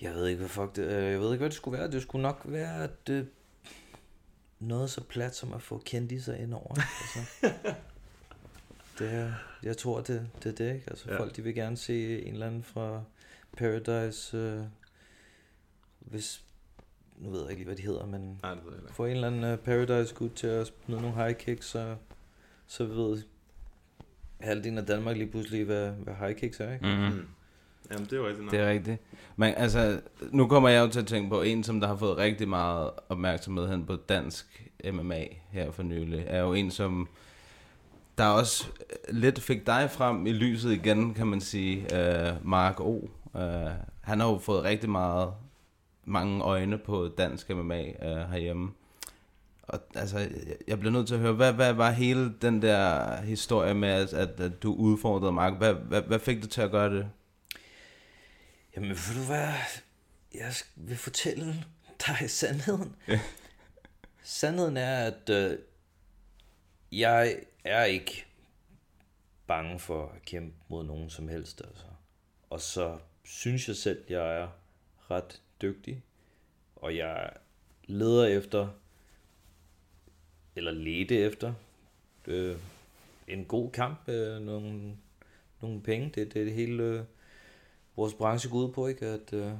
[0.00, 1.90] Jeg ved ikke, hvad fuck det, øh, jeg ved ikke, hvad det skulle være.
[1.90, 3.24] Det skulle nok være at, øh,
[4.58, 6.74] noget så plat som at få kendiser ind over.
[6.74, 7.52] Altså,
[8.98, 9.32] det er,
[9.62, 10.84] jeg tror, det, det er det, ikke?
[10.86, 11.18] Altså, Ja.
[11.18, 13.02] folk, de vil gerne se en eller anden fra
[13.56, 14.60] Paradise, øh,
[16.00, 16.42] hvis,
[17.18, 18.94] nu ved jeg ikke lige, hvad de hedder, men Nej, det ved jeg ikke.
[18.94, 21.96] få en eller anden uh, Paradise gut til at smide nogle high kicks, så,
[22.66, 23.22] så ved
[24.40, 26.86] halvdelen af Danmark lige pludselig, hvad, hvad high kicks er, ikke?
[26.86, 27.04] Mm-hmm.
[27.16, 27.26] Mm.
[27.90, 28.52] Jamen, det er jo rigtigt nok.
[28.52, 29.00] Det er rigtigt.
[29.36, 32.16] Men altså, nu kommer jeg jo til at tænke på en, som der har fået
[32.16, 37.08] rigtig meget opmærksomhed hen på dansk MMA her for nylig, er jo en, som
[38.18, 38.66] der også
[39.08, 43.08] lidt fik dig frem i lyset igen, kan man sige, uh, Mark O.
[43.34, 43.40] Uh,
[44.02, 45.32] han har jo fået rigtig meget,
[46.04, 48.70] mange øjne på dansk MMA uh, herhjemme.
[49.62, 50.18] Og altså,
[50.68, 54.12] jeg- bliver nødt til at høre, hvad, hvad var hele den der historie med, at,
[54.12, 55.52] at, at du udfordrede Mark?
[55.58, 57.06] Hvad, hvad, hvad fik du til at gøre det?
[58.76, 59.48] Jamen, ved du hvad?
[60.34, 61.64] Jeg vil fortælle
[62.06, 62.94] dig sandheden.
[64.22, 65.58] Sandheden er, at øh,
[66.92, 68.26] jeg er ikke
[69.46, 71.62] bange for at kæmpe mod nogen som helst.
[71.68, 71.84] Altså.
[72.50, 74.48] Og så synes jeg selv, jeg er
[75.10, 76.02] ret dygtig.
[76.76, 77.30] Og jeg
[77.84, 78.68] leder efter,
[80.56, 81.54] eller lede efter,
[82.26, 82.56] øh,
[83.28, 84.96] en god kamp, øh, nogle,
[85.60, 86.06] nogle penge.
[86.14, 86.82] Det, det er det hele...
[86.82, 87.04] Øh,
[87.96, 89.06] vores branche går ud på, ikke?
[89.06, 89.52] At øh,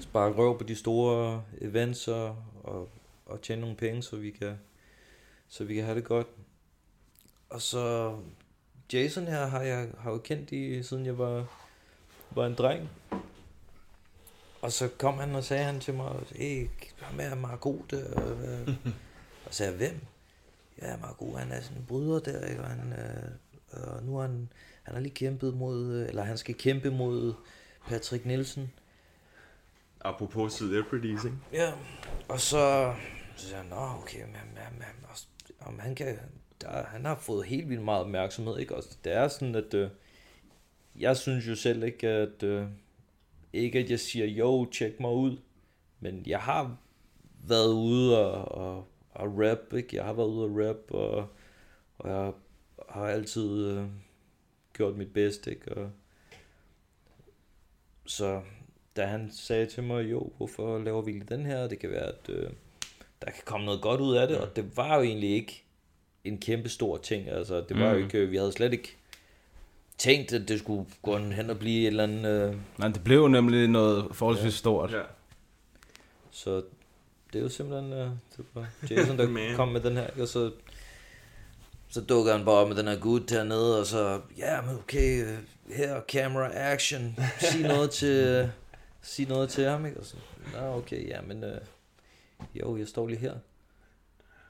[0.00, 2.88] sparke røv på de store events og, og,
[3.26, 4.58] og tjene nogle penge, så vi kan,
[5.48, 6.26] så vi kan have det godt.
[7.50, 8.16] Og så
[8.92, 11.46] Jason her har jeg har jo kendt i, siden jeg var,
[12.30, 12.90] var en dreng.
[14.62, 16.68] og så kom han og sagde han til mig, hey,
[17.00, 18.14] ham er Margot der.
[18.14, 18.68] Og, øh,
[19.46, 20.00] og sagde jeg, hvem?
[20.82, 22.62] Ja, Margot, han er sådan en bryder der, ikke?
[22.62, 23.30] Og, han, øh,
[23.72, 24.48] og nu har han,
[24.82, 27.34] han har lige kæmpet mod, øh, eller han skal kæmpe mod
[27.88, 28.72] Patrick Nielsen.
[30.00, 31.36] Apropos celebrities, ikke?
[31.52, 31.72] Ja,
[32.28, 32.94] og så,
[33.36, 35.26] så sagde han, nå okay, men, men, men også,
[35.60, 36.18] om han kan,
[36.60, 38.76] der, han har fået helt vildt meget opmærksomhed, ikke?
[38.76, 39.90] Og det er sådan, at øh,
[40.98, 42.66] jeg synes jo selv ikke, at øh,
[43.52, 45.36] ikke at jeg siger, jo, tjek mig ud,
[46.00, 46.76] men jeg har
[47.48, 49.96] været ude og, og, og rap, ikke?
[49.96, 51.28] Jeg har været ude og rap, og,
[51.98, 52.32] og jeg
[52.88, 53.84] har altid øh,
[54.72, 55.74] gjort mit bedste, ikke?
[55.74, 55.90] Og,
[58.06, 58.42] så
[58.96, 61.68] da han sagde til mig, jo, hvorfor laver vi den her?
[61.68, 62.50] Det kan være, at øh,
[63.22, 65.64] der kan komme noget godt ud af det, og det var jo egentlig ikke
[66.28, 67.28] en kæmpe stor ting.
[67.28, 67.98] Altså, det var mm.
[67.98, 68.96] jo ikke, vi havde slet ikke
[69.98, 72.26] tænkt, at det skulle gå hen og blive et eller andet...
[72.26, 74.58] Øh, Nej, det blev jo nemlig noget forholdsvis ja.
[74.58, 74.92] stort.
[74.92, 75.02] Ja.
[76.30, 76.62] så
[77.32, 80.52] det er jo simpelthen øh, det var Jason, der kom med den her, og så,
[81.88, 85.24] så dukker han bare op med den her gut dernede, og så, ja, men okay,
[85.24, 85.38] øh,
[85.76, 88.48] her, camera action, sig noget til, øh,
[89.02, 90.00] sig noget til ham, ikke?
[90.00, 90.16] Og så,
[90.54, 91.60] nå, okay, ja, men, øh,
[92.54, 93.34] jo, jeg står lige her.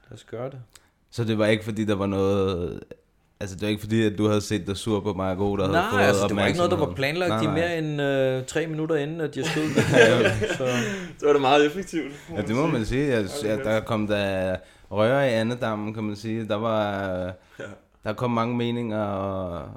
[0.09, 0.61] Lad os gøre det.
[1.11, 2.79] Så det var ikke fordi, der var noget...
[3.41, 5.77] Altså, det var ikke fordi, at du havde set dig sur på Margot, der havde
[5.77, 7.53] Nej, fået altså, det var ikke noget, der var planlagt Nej, i nej.
[7.55, 9.63] mere end øh, tre minutter inden, at jeg stod
[10.57, 10.67] så,
[11.19, 12.11] Så var det meget effektivt.
[12.35, 13.07] Ja, det må man sige.
[13.07, 14.55] Jeg, ja, der kom der
[14.91, 16.47] røre i andedammen, kan man sige.
[16.47, 17.33] Der var...
[18.03, 19.69] Der kom mange meninger og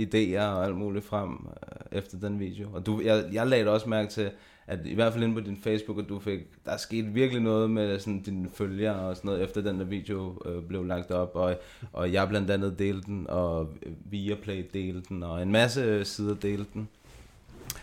[0.00, 2.68] idéer og alt muligt frem øh, efter den video.
[2.72, 4.30] Og du, jeg, jeg lagde da også mærke til,
[4.70, 7.42] at i hvert fald inde på din Facebook, at du fik, der er sket virkelig
[7.42, 11.10] noget med sådan dine følgere og sådan noget, efter den der video øh, blev lagt
[11.10, 11.56] op, og,
[11.92, 16.34] og jeg blandt andet delte den, og Viaplay delte den, og en masse øh, sider
[16.34, 16.88] delte den.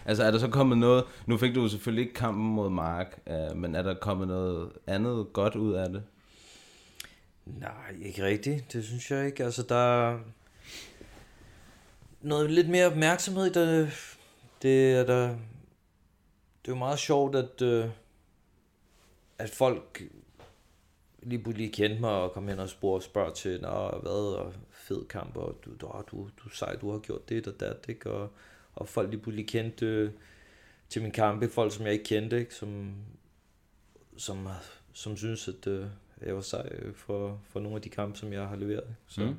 [0.05, 3.57] Altså er der så kommet noget, nu fik du selvfølgelig ikke kampen mod Mark, øh,
[3.57, 6.03] men er der kommet noget andet godt ud af det?
[7.45, 8.73] Nej, ikke rigtigt.
[8.73, 9.43] Det synes jeg ikke.
[9.43, 10.19] Altså, der er
[12.21, 13.49] noget lidt mere opmærksomhed.
[13.49, 13.87] Der,
[14.61, 15.35] det er der...
[16.67, 17.89] Det er jo meget sjovt, at, øh,
[19.37, 20.03] at folk
[21.23, 25.05] lige pludselig kendte mig og kom hen og spurgte, spørger til, Nå, hvad og fed
[25.05, 28.11] kamp, og du, du, du, du sej, du har gjort det og dat, ikke?
[28.11, 28.29] Og,
[28.75, 30.11] og folk lige pludselig kendte øh,
[30.89, 32.55] til min kampe, folk som jeg ikke kendte, ikke?
[32.55, 32.95] Som,
[34.17, 34.47] som,
[34.93, 35.85] som synes, at øh,
[36.21, 38.95] jeg var sej øh, for, for nogle af de kampe, som jeg har leveret.
[39.07, 39.21] Så.
[39.21, 39.35] Mm.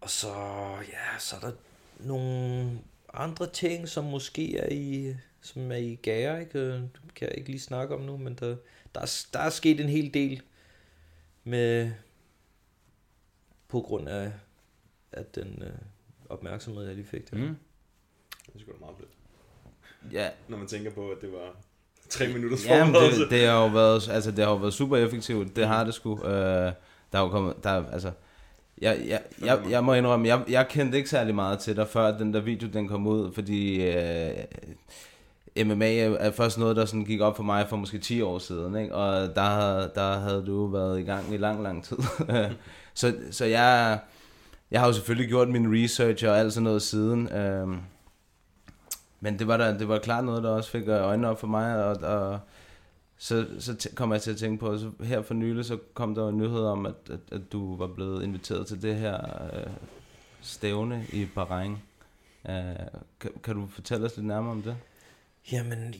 [0.00, 0.34] Og så,
[0.92, 1.52] ja, så er der
[2.00, 2.78] nogle
[3.14, 6.58] andre ting, som måske er i, som er i gære, ikke?
[6.58, 8.56] Øh, Det kan jeg ikke lige snakke om nu, men der,
[8.94, 10.42] der, er, der er sket en hel del
[11.44, 11.90] med,
[13.68, 14.32] på grund af,
[15.12, 15.72] at den øh,
[16.28, 17.36] opmærksomhed, jeg lige fik der.
[17.36, 17.56] Mm.
[18.46, 19.10] Det er sgu da meget fedt.
[20.12, 21.56] Ja, Når man tænker på, at det var
[22.08, 23.20] tre minutters Ja, forberedelse.
[23.22, 25.56] det, det har jo været, altså det har jo været super effektivt.
[25.56, 26.24] Det har det sgu.
[26.24, 26.72] Øh,
[27.12, 28.12] der er jo kommet, der, er- altså,
[28.82, 32.18] jeg, jeg, jeg, jeg må indrømme, jeg, jeg kendte ikke særlig meget til dig, før
[32.18, 34.30] den der video den kom ud, fordi øh,
[35.66, 38.38] MMA er er først noget, der sådan gik op for mig for måske 10 år
[38.38, 38.94] siden, ikke?
[38.94, 41.96] og der, havde- der havde du været i gang i lang, lang tid.
[42.94, 43.98] så, så jeg,
[44.70, 47.28] jeg har jo selvfølgelig gjort min research og alt sådan noget siden.
[47.32, 47.68] Øh,
[49.20, 51.46] men det var, der, det var klart noget, der også fik øh, øjnene op for
[51.46, 52.38] mig, og, og
[53.18, 56.14] så, så tæ- kom jeg til at tænke på, så her for nylig, så kom
[56.14, 59.42] der jo en nyhed om, at, at, at du var blevet inviteret til det her
[59.54, 59.70] øh,
[60.42, 61.72] stævne i Bahrain.
[62.48, 62.54] Øh,
[63.20, 64.76] kan, kan du fortælle os lidt nærmere om det?
[65.52, 65.94] Jamen,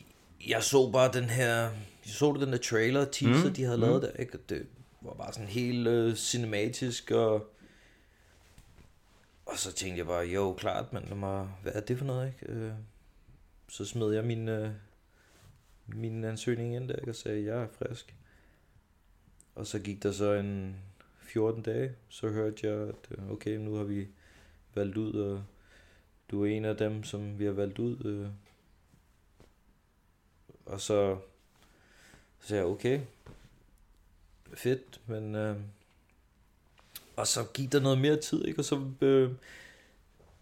[0.49, 1.71] jeg så bare den her, jeg
[2.05, 3.83] så den der trailer, teaser, Mm, de havde mm.
[3.83, 4.35] lavet der, ikke?
[4.39, 4.67] Og det
[5.01, 7.35] var bare sådan helt øh, cinematisk, og,
[9.47, 12.27] og så tænkte jeg bare, jo, klart, men lad mig, hvad er det for noget,
[12.27, 12.53] ikke?
[12.53, 12.73] Øh,
[13.69, 14.71] så smed jeg min, øh,
[15.87, 18.15] min ansøgning ind der, og sagde, jeg er frisk.
[19.55, 20.77] Og så gik der så en
[21.19, 24.09] 14 dage, så hørte jeg, at øh, okay, nu har vi
[24.75, 25.45] valgt ud, og
[26.31, 28.29] du er en af dem, som vi har valgt ud, øh.
[30.67, 31.19] og så,
[32.41, 33.01] så sagde jeg, okay,
[34.55, 35.35] fedt, men...
[35.35, 35.57] Øh,
[37.17, 38.61] og så gik der noget mere tid, ikke?
[38.61, 38.91] Og så...
[39.01, 39.31] Øh,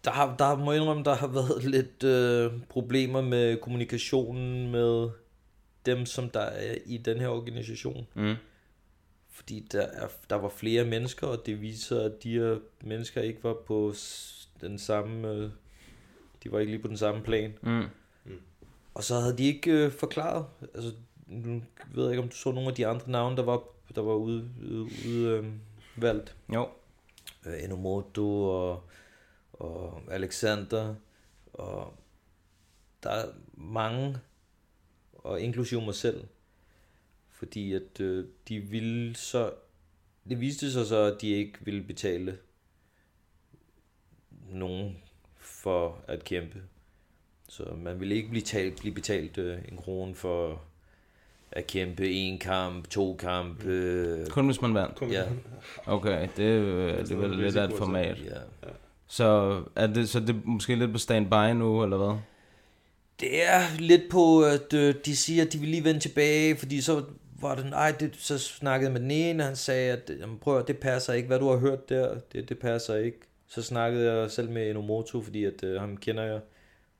[0.03, 5.09] der, har, der må jeg indrømme, der har været lidt øh, problemer med kommunikationen med
[5.85, 8.07] dem, som der er i den her organisation.
[8.13, 8.35] Mm.
[9.29, 13.43] Fordi der, er, der var flere mennesker, og det viser, at de her mennesker ikke
[13.43, 13.93] var på
[14.61, 15.27] den samme...
[15.27, 15.49] Øh,
[16.43, 17.53] de var ikke lige på den samme plan.
[17.61, 17.83] Mm.
[18.93, 20.91] Og så havde de ikke øh, forklaret, altså
[21.27, 21.61] nu
[21.93, 23.63] ved jeg ikke, om du så nogle af de andre navne, der var,
[23.95, 25.45] der var ude, ude, ude øh,
[25.95, 26.35] valgt.
[26.53, 26.69] Jo.
[27.45, 28.83] Øh, Enomoto og,
[29.53, 30.95] og Alexander
[31.53, 31.93] og
[33.03, 34.17] der er mange,
[35.23, 36.23] og inklusive mig selv,
[37.31, 39.51] fordi at øh, de ville så,
[40.29, 42.37] det viste sig så, at de ikke ville betale
[44.51, 44.97] nogen
[45.37, 46.61] for at kæmpe.
[47.49, 50.61] Så man ville ikke blive, talt, blive betalt øh, en krone for
[51.51, 53.63] at kæmpe en kamp, to kamp.
[53.65, 55.01] Øh, Kun hvis man vandt?
[55.13, 55.23] Ja.
[55.85, 58.17] Okay, det, øh, det er vel noget lidt af et format.
[58.25, 58.39] ja.
[59.07, 62.17] Så er det, så det er måske lidt på standby nu, eller hvad?
[63.19, 66.81] Det er lidt på, at øh, de siger, at de vil lige vende tilbage, fordi
[66.81, 67.03] så
[67.41, 70.37] var det, nej, det, så snakkede jeg med den ene, og han sagde, at jamen,
[70.37, 73.19] prøv det passer ikke, hvad du har hørt der, det, det passer ikke.
[73.47, 76.41] Så snakkede jeg selv med Enomoto, fordi at, øh, ham kender jeg,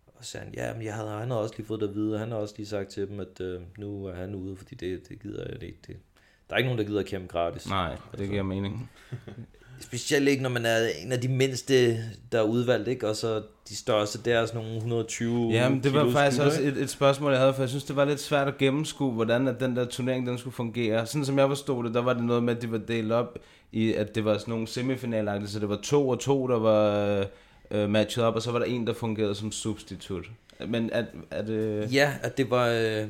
[0.06, 2.14] og sagde han, ja, men jeg havde, han har også lige fået det at vide,
[2.14, 4.76] og han har også lige sagt til dem, at øh, nu er han ude, fordi
[4.76, 5.80] det, det gider jeg ikke.
[5.88, 5.98] Det,
[6.50, 7.70] der er ikke nogen, der gider at kæmpe gratis.
[7.70, 8.92] Nej, det giver mening.
[9.80, 11.98] Specielt ikke, når man er en af de mindste,
[12.32, 13.10] der er udvalgt, ikke?
[13.10, 16.62] Og så de største, der er sådan nogle 120 Jamen, det var faktisk gutter, også
[16.62, 19.48] et, et spørgsmål, jeg havde, for jeg synes, det var lidt svært at gennemskue, hvordan
[19.48, 21.06] at den der turnering, den skulle fungere.
[21.06, 23.40] Sådan som jeg forstod det, der var det noget med, at de var delt op
[23.72, 27.26] i, at det var sådan nogle semifinalagtige, så det var to og to, der var
[27.72, 30.26] øh, matchet op, og så var der en, der fungerede som substitut.
[30.68, 31.94] Men er, er det...
[31.94, 33.08] Ja, at det var øh,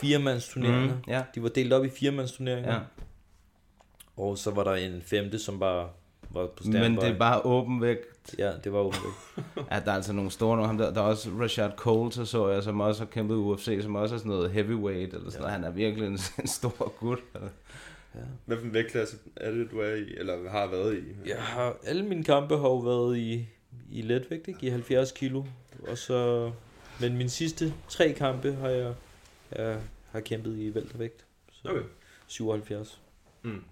[0.00, 0.94] firemandsturneringer.
[0.94, 1.22] Mhm, ja.
[1.34, 2.72] De var delt op i firemandsturneringer.
[2.72, 2.78] Ja.
[4.16, 5.88] Og så var der en femte, som bare
[6.30, 6.78] var på standby.
[6.78, 7.98] Men det er bare åben væk.
[8.38, 9.44] Ja, det var åben væk.
[9.70, 10.78] Ja, der er altså nogle store nogle.
[10.78, 13.78] Der, der er også Rashad Cole, så så jeg, som også har kæmpet i UFC,
[13.82, 15.52] som også er sådan noget heavyweight, eller sådan noget.
[15.54, 17.18] Han er virkelig en, en stor gut.
[18.44, 21.28] Hvad for en vægtklasse er det, du er i, eller har været i?
[21.28, 23.48] Jeg har, alle mine kampe har jo været i,
[23.90, 24.66] i letvægt, ikke?
[24.66, 25.44] I 70 kilo.
[25.88, 26.50] Og så,
[27.00, 28.94] men mine sidste tre kampe har jeg,
[29.56, 29.78] jeg
[30.10, 31.24] har kæmpet i weltervægt.
[31.52, 31.82] Så Okay.
[32.26, 33.00] 77.
[33.42, 33.62] Mm.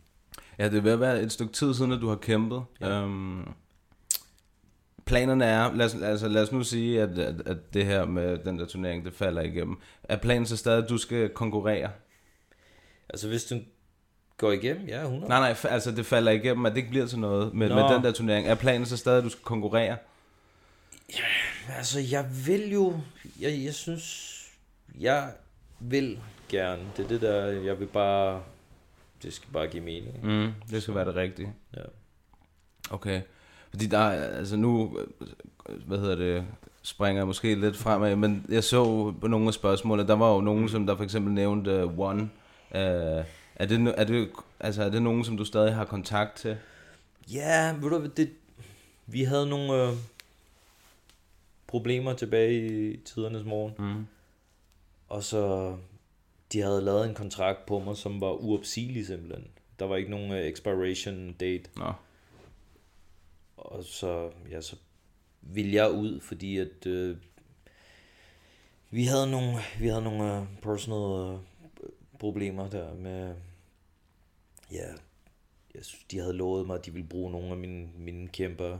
[0.59, 2.63] Ja, det er at være et stykke tid siden, at du har kæmpet.
[2.81, 2.89] Ja.
[2.89, 3.49] Øhm,
[5.05, 8.39] planerne er, lad os, altså, lad os nu sige, at, at, at det her med
[8.39, 9.77] den der turnering, det falder igennem.
[10.03, 11.91] Er planen så stadig, at du skal konkurrere?
[13.09, 13.67] Altså hvis den
[14.37, 15.29] går igennem, ja, 100.
[15.29, 17.75] Nej, nej, altså det falder igennem, at det ikke bliver til noget med, Nå.
[17.75, 18.47] med den der turnering.
[18.47, 19.97] Er planen så stadig, at du skal konkurrere?
[21.77, 23.01] Altså, jeg vil jo...
[23.41, 24.31] Jeg, jeg synes...
[25.01, 25.31] Jeg
[25.81, 26.83] vil gerne.
[26.97, 27.45] Det er det der...
[27.47, 28.43] Jeg vil bare...
[29.25, 30.27] Det skal bare give mening.
[30.27, 31.53] Mm, det skal være det rigtige.
[31.77, 31.83] Ja.
[32.91, 33.21] Okay.
[33.71, 34.99] Fordi der er, altså nu,
[35.87, 36.45] hvad hedder det,
[36.83, 40.41] springer jeg måske lidt fremad, men jeg så på nogle af spørgsmålene, der var jo
[40.41, 42.23] nogen, som der for eksempel nævnte uh, One.
[42.71, 42.79] Uh,
[43.55, 46.57] er, det, er, det, altså, er det nogen, som du stadig har kontakt til?
[47.33, 48.31] Ja, ved du det...
[49.07, 49.93] Vi havde nogle øh,
[51.67, 53.75] problemer tilbage i tidernes morgen.
[53.79, 54.07] Mm.
[55.09, 55.77] Og så...
[56.55, 59.49] De havde lavet en kontrakt på mig, som var uopsigelig simpelthen.
[59.79, 61.71] Der var ikke nogen øh, expiration date.
[61.77, 61.93] Nå.
[63.57, 64.77] Og så, ja, så
[65.41, 67.17] ville jeg ud, fordi at øh,
[68.91, 71.41] vi havde nogle, vi havde nogle øh, personal øh,
[72.19, 73.35] problemer der med,
[74.73, 74.87] ja,
[75.75, 78.79] jeg synes, de havde lovet mig, at de ville bruge nogle af mine, mine kæmper,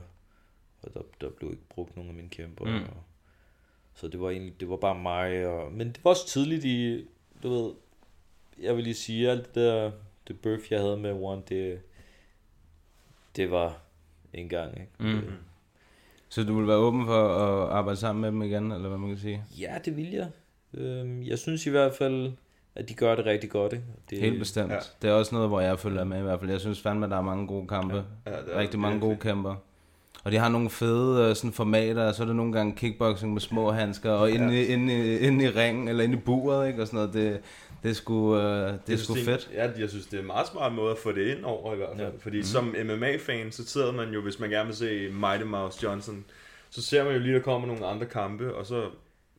[0.81, 2.65] og der, der blev ikke brugt nogle af mine kæmper.
[2.65, 2.83] Mm.
[2.83, 3.03] Og,
[3.93, 7.05] så det var egentlig, det var bare mig, og, men det var også tidligt i,
[7.45, 7.73] du ved,
[8.61, 9.91] jeg vil lige sige, alt det der,
[10.27, 11.79] det birth, jeg havde med One, det,
[13.35, 13.77] det var
[14.33, 15.15] en gang, ikke?
[15.15, 15.21] Mm.
[16.29, 19.09] Så du vil være åben for at arbejde sammen med dem igen, eller hvad man
[19.09, 19.43] kan sige?
[19.59, 20.27] Ja, det vil jeg.
[20.73, 22.31] Øhm, jeg synes i hvert fald,
[22.75, 23.73] at de gør det rigtig godt.
[23.73, 23.85] Ikke?
[24.09, 24.69] Det, Helt bestemt.
[24.71, 24.75] ja.
[24.75, 24.81] Ja.
[25.01, 26.51] Det er også noget, hvor jeg følger med i hvert fald.
[26.51, 27.95] Jeg synes fandme, at der er mange gode kampe.
[27.95, 29.09] Ja, Ja, det er Rigtig mange virkelig.
[29.17, 29.55] gode kæmper.
[30.23, 33.33] Og de har nogle fede øh, sådan formater, og så er der nogle gange kickboxing
[33.33, 34.73] med små handsker, og inde, ja.
[34.73, 36.81] inde, i- inde i ringen, eller inde i buret, ikke?
[36.81, 37.13] Og sådan noget.
[37.13, 37.39] Det,
[37.83, 39.49] det er sgu, øh, det er sgu fedt.
[39.53, 41.77] Ja, jeg synes, det er en meget smart måde at få det ind over i
[41.77, 42.07] hvert fald.
[42.07, 42.13] Ja.
[42.19, 42.43] Fordi mm.
[42.43, 46.25] som MMA-fan, så sidder man jo, hvis man gerne vil se Mighty Mouse Johnson,
[46.69, 48.83] så ser man jo lige, der kommer nogle andre kampe, og så,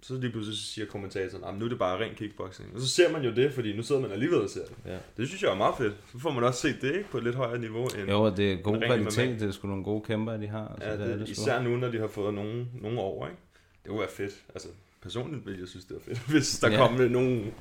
[0.02, 2.74] så lige pludselig så siger kommentatoren, at nu er det bare ren kickboxing.
[2.74, 4.74] Og så ser man jo det, fordi nu sidder man alligevel og ser det.
[4.92, 4.96] Ja.
[5.16, 5.94] Det synes jeg er meget fedt.
[6.12, 7.82] Så får man også set det ikke, på et lidt højere niveau.
[7.84, 9.28] End, Jo, og det er god kvalitet.
[9.28, 9.38] MMA.
[9.38, 10.68] Det er sgu nogle gode kæmper, de har.
[10.68, 13.26] Altså, Ja, det, er det, det især nu, når de har fået nogen, nogen over,
[13.26, 13.38] ikke?
[13.82, 14.34] Det kunne være fedt.
[14.54, 14.68] Altså,
[15.02, 16.76] personligt ville jeg synes, det var fedt, hvis der Ja.
[16.76, 17.52] kom med nogle,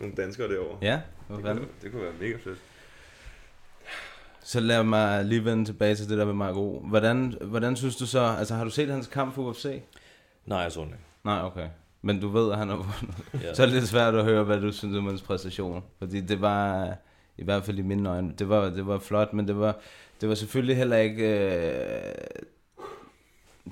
[0.00, 0.78] nogle danskere derovre.
[0.82, 2.58] Ja, det, kunne, det kunne være mega fedt.
[4.44, 6.78] Så lad mig lige vende tilbage til det der med Marco.
[6.88, 9.80] Hvordan, hvordan synes du så, altså har du set hans kamp for UFC?
[10.46, 10.98] Nej, jeg så den ikke.
[11.26, 11.68] Nej, okay.
[12.02, 13.16] Men du ved, at han har vundet.
[13.46, 13.54] Ja.
[13.54, 15.80] Så er det lidt svært at høre, hvad du synes om hans præstationer.
[15.98, 16.96] Fordi det var,
[17.38, 19.80] i hvert fald i mine øjne, det var, det var flot, men det var,
[20.20, 22.14] det var selvfølgelig heller ikke øh,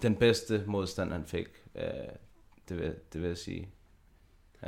[0.03, 1.47] den bedste modstand, han fik.
[1.77, 1.83] Øh,
[2.69, 3.69] det, vil, det vil jeg sige.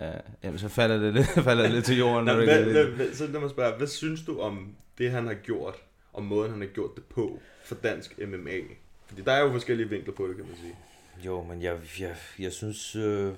[0.02, 0.08] Øh,
[0.44, 2.24] jamen, så falder det lidt, falder det lidt til jorden.
[2.24, 5.34] Nå, når hvad, hvad, så lad mig spørge, hvad synes du om det, han har
[5.34, 5.74] gjort,
[6.12, 8.58] og måden, han har gjort det på for dansk MMA?
[9.06, 10.74] Fordi der er jo forskellige vinkler på det, kan man sige.
[11.24, 13.34] Jo, men jeg, jeg, jeg synes, øh,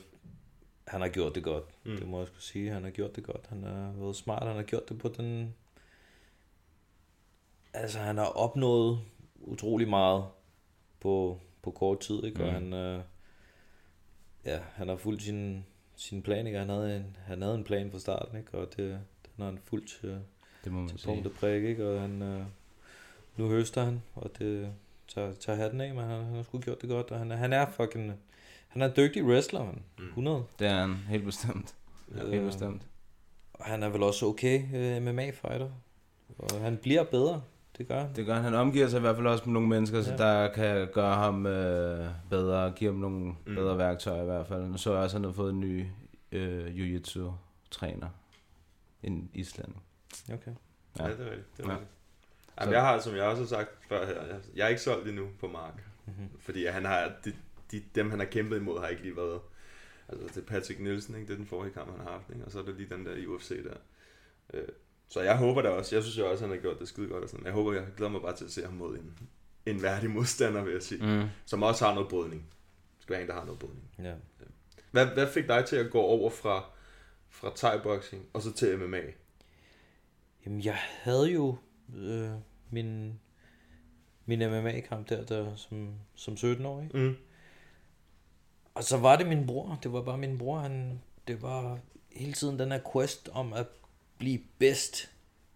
[0.88, 1.64] han har gjort det godt.
[1.84, 1.96] Mm.
[1.96, 2.70] Det må jeg skulle sige.
[2.70, 3.46] Han har gjort det godt.
[3.48, 4.46] Han har været smart.
[4.46, 5.54] Han har gjort det på den...
[7.74, 9.00] Altså, han har opnået
[9.40, 10.24] utrolig meget
[11.00, 12.40] på, på kort tid, ikke?
[12.44, 12.52] Og Mm.
[12.54, 12.72] han...
[12.72, 13.00] Øh,
[14.44, 15.64] ja, han har fulgt sin,
[15.96, 16.58] sin plan, ikke?
[16.58, 18.58] Han havde en, han havde en plan fra starten, ikke?
[18.58, 20.20] Og det, den har han fulgt til,
[20.64, 21.06] Det må man til sige.
[21.14, 21.88] punkt og prik, ikke?
[21.90, 22.22] Og han...
[22.22, 22.42] Øh,
[23.36, 24.74] nu høster han, og det
[25.14, 27.36] tager, tager hatten af, men han, han har sgu gjort det godt, og han, er-
[27.36, 28.12] han er fucking...
[28.68, 29.82] Han er en dygtig wrestler, man.
[30.08, 30.44] 100.
[30.58, 31.74] Det er han helt bestemt.
[32.16, 32.82] Ja, helt Øh, bestemt.
[33.54, 35.68] Og han er vel også okay øh, MMA-fighter.
[36.38, 37.42] Og han bliver bedre.
[37.78, 38.16] Det gør han.
[38.16, 38.42] Det gør han.
[38.44, 40.16] Han omgiver sig i hvert fald også med nogle mennesker, så Ja.
[40.16, 43.34] der kan gøre ham øh, bedre, give ham nogle Mm.
[43.46, 43.54] mm.
[43.54, 44.62] bedre værktøjer i hvert fald.
[44.66, 45.86] Nu så jeg også, at han har fået en ny
[46.32, 48.08] øh, jiu-jitsu-træner.
[49.02, 49.82] En islænding.
[50.32, 50.52] Okay.
[50.98, 51.10] Ja, Ja.
[51.12, 51.56] det er rigtigt.
[51.56, 51.72] Det er Ja.
[51.74, 51.90] rigtigt.
[52.60, 54.22] Jamen, jeg har, som jeg også har sagt før her,
[54.54, 55.74] jeg, er ikke solgt endnu på Mark.
[55.74, 56.16] Mhm.
[56.16, 56.40] Mm-hmm.
[56.40, 57.32] Fordi han har, de,
[57.70, 59.40] de, dem han har kæmpet imod, har ikke lige været...
[60.08, 61.26] Altså, det er Patrick Nielsen, ikke?
[61.26, 62.44] Det er den forrige kamp, han har haft, ikke?
[62.44, 63.76] Og så er det lige den der i UFC der.
[64.54, 64.68] Øh,
[65.08, 67.24] så jeg håber da også, jeg synes jo også, han har gjort det skide godt
[67.24, 67.44] og sådan.
[67.44, 69.18] Jeg håber, jeg glæder mig bare til at se ham mod en,
[69.66, 71.06] en værdig modstander, vil jeg sige.
[71.06, 71.28] Mm.
[71.46, 72.40] Som også har noget brydning.
[72.96, 73.90] Det skal være en, der har noget brydning.
[73.98, 74.14] Ja.
[74.90, 76.70] Hvad, hvad fik dig til at gå over fra,
[77.28, 79.02] fra thai-boxing og så til MMA?
[80.46, 81.56] Jamen, jeg havde jo
[81.96, 82.30] øh,
[82.70, 83.20] min,
[84.26, 86.90] min MMA-kamp der, der som, som 17-årig.
[86.94, 87.16] Mm.
[88.74, 89.78] Og så var det min bror.
[89.82, 90.58] Det var bare min bror.
[90.58, 91.78] Han, det var
[92.12, 93.66] hele tiden den her quest om at
[94.18, 95.10] blive bedst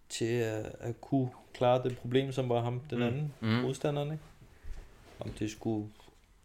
[0.09, 3.03] til at, at kunne klare det problem, som var ham, den Mm.
[3.05, 3.47] anden Mm.
[3.47, 4.11] modstanderen.
[4.11, 4.23] Ikke?
[5.19, 5.89] Om det skulle...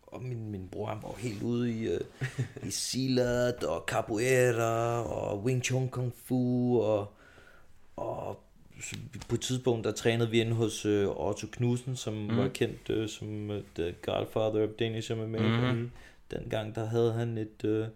[0.03, 2.01] Og min, min bror, han var helt ude i, uh,
[2.68, 7.12] i silat og capoeira og Wing Chun Kung Fu og,
[7.97, 8.41] og
[9.29, 12.37] på et tidspunkt, der trænede vi inde hos uh, Otto Knudsen, som mm.
[12.37, 15.72] var kendt uh, som uh, the godfather of Danish MMA.
[15.72, 15.91] Mhm.
[16.31, 17.87] Dengang, der havde han et uh,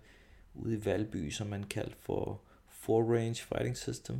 [0.54, 4.16] ude i Valby, som man kaldte for Four Range Fighting System.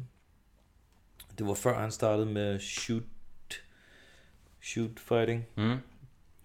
[1.39, 3.03] Det var før han startede med shoot,
[4.61, 5.47] shoot fighting.
[5.57, 5.77] Mm.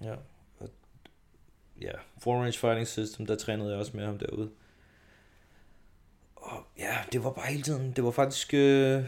[0.01, 0.15] Ja.
[0.59, 0.69] Og,
[1.81, 4.49] ja, Four Range Fighting System, der trænede jeg også med ham derude.
[6.35, 9.03] Og ja, det var bare hele tiden, det var faktisk, øh,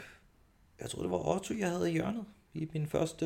[0.82, 3.26] jeg tror det var Otto, jeg havde i hjørnet i min første,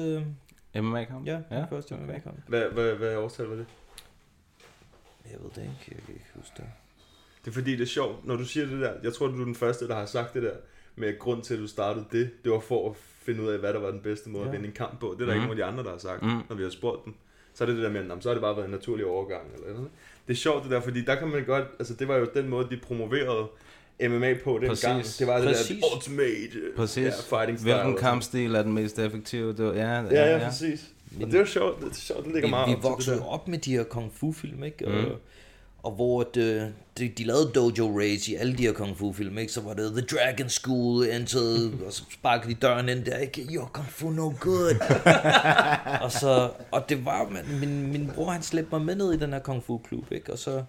[0.75, 1.25] øh, MMA-kamp?
[1.27, 1.65] ja, min ja.
[1.65, 2.39] første MMA-kamp.
[2.47, 3.65] Hvad, hvad, hvad årstal var det?
[5.31, 6.65] Jeg ved det ikke, jeg kan ikke huske det.
[7.45, 8.93] Det er fordi, det er sjovt, når du siger det der.
[9.03, 10.53] Jeg tror, du er den første, der har sagt det der.
[10.95, 13.73] Med grund til, at du startede det, det var for at finde ud af, hvad
[13.73, 14.47] der var den bedste måde ja.
[14.49, 15.15] at vinde en kamp på.
[15.19, 15.29] Det er der mm.
[15.29, 15.35] Mhm.
[15.35, 16.31] ikke nogen af de andre, der har sagt, Mhm.
[16.31, 16.41] mm.
[16.49, 17.13] når vi har spurgt dem.
[17.53, 19.05] Så er det det der med, "Nå, men så har det bare været en naturlig
[19.05, 19.53] overgang.
[19.53, 19.89] Eller noget.
[20.27, 22.49] Det er sjovt det der, fordi der kan man godt, altså det var jo den
[22.49, 23.47] måde, de promoverede
[24.01, 24.85] MMA på den Præcis.
[24.85, 25.03] gang.
[25.19, 25.77] Det var det Præcis.
[25.81, 27.03] der ultimate øh, Præcis.
[27.31, 27.73] Ja, fighting style.
[27.73, 29.53] Hvilken og kampstil er den mest effektive?
[29.53, 30.83] Det var, ja, Ja, ja, præcis.
[31.21, 33.15] Og det er jo sjovt, det er sjovt, det ligger meget vi, op vi voksede
[33.15, 33.31] det jo der.
[33.31, 34.87] op med de her kung fu film, ikke?
[34.87, 35.09] Og, Mm.
[35.83, 39.37] og hvor de, de, de lavede Dojo Race i alle de her kung fu film,
[39.37, 39.53] ikke?
[39.53, 43.41] Så var det The Dragon School, entered, og så sparkede de døren ind der, ikke?
[43.41, 44.75] You're kung fu no good.
[46.03, 49.17] og så, og det var, man, min, min bror han slæbte mig med ned i
[49.17, 50.31] den her kung fu klub, ikke?
[50.33, 50.63] Og så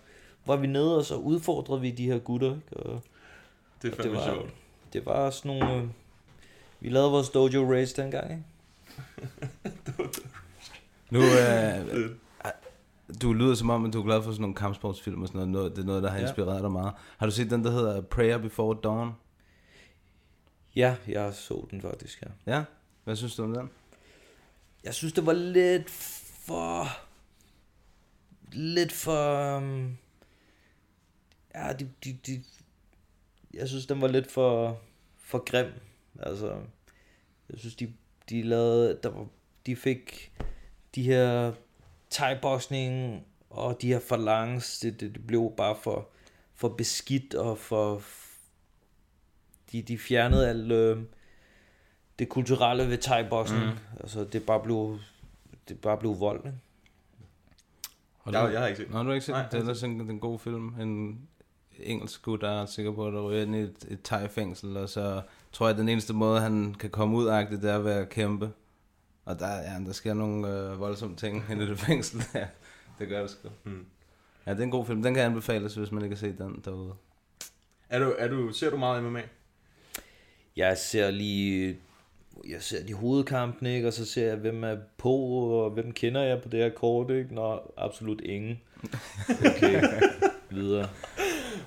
[0.47, 2.77] var vi nede, og så udfordrede vi de her gutter, ikke?
[2.77, 3.01] Og,
[3.85, 4.55] Det er og det fandme var, sjovt.
[4.93, 5.89] det var sådan nogle, øh,
[6.81, 8.45] vi lavede vores Dojo Race dengang, ikke?
[11.11, 12.11] Nu, øh,
[13.23, 15.77] du lyder som om, at du er glad for sådan nogle kampsportsfilm og sådan noget.
[15.77, 16.23] Det er noget, der har Ja.
[16.27, 16.93] inspireret dig meget.
[17.19, 19.13] Har du set den, der hedder Prayer Before Dawn?
[20.77, 22.53] Ja, jeg så den faktisk, ja.
[22.57, 22.65] Ja?
[23.05, 23.71] Hvad synes du om den?
[24.85, 25.91] Jeg synes, det var lidt
[26.47, 26.87] for...
[28.53, 29.57] Lidt for...
[29.57, 29.97] Um,
[31.55, 32.43] ja, de, de, de,
[33.57, 34.81] jeg synes, den var lidt for,
[35.19, 35.73] for grim.
[36.21, 36.57] Altså,
[37.51, 37.93] jeg synes, de,
[38.31, 38.99] de lavede...
[39.03, 39.27] Der var,
[39.67, 40.33] de fik
[40.95, 41.53] de her
[42.11, 42.39] thai
[43.51, 46.09] og de her falangs, det, det, det blev bare for,
[46.55, 48.03] for beskidt og for...
[49.73, 50.99] De, de fjernede alt øh,
[52.19, 53.79] det kulturelle ved thai mm.
[54.01, 54.99] Altså, det bare blev,
[55.69, 56.59] det bare blev vold, ikke?
[58.25, 59.67] Har Jeg, jeg har ikke set Nå, du har ikke set Nej, den?
[59.67, 60.81] Det er en, en god film.
[60.81, 61.29] En
[61.81, 64.89] engelsk gut, der er sikker på, at der ryger ind i et, et thai-fængsel, og
[64.89, 65.23] så
[65.53, 68.09] tror jeg, at den eneste måde, han kan komme ud af det er ved at
[68.09, 68.51] kæmpe.
[69.25, 72.47] Og der, ja, der sker nogle øh, voldsomme ting inde i det fængsel der.
[72.99, 73.49] Det gør det sgu.
[73.65, 73.87] Mm.
[74.47, 75.03] Ja, det er en god film.
[75.03, 76.95] Den kan anbefales, hvis man ikke har set den derude.
[77.89, 79.23] Er du, er du, ser du meget MMA?
[80.57, 81.77] Jeg ser lige...
[82.49, 83.89] Jeg ser de hovedkampene, ikke?
[83.89, 85.15] Og så ser jeg, hvem er på,
[85.65, 87.35] og hvem kender jeg på det her kort, ikke?
[87.35, 88.61] Nå, absolut ingen.
[89.57, 89.83] Okay,
[90.51, 90.89] videre.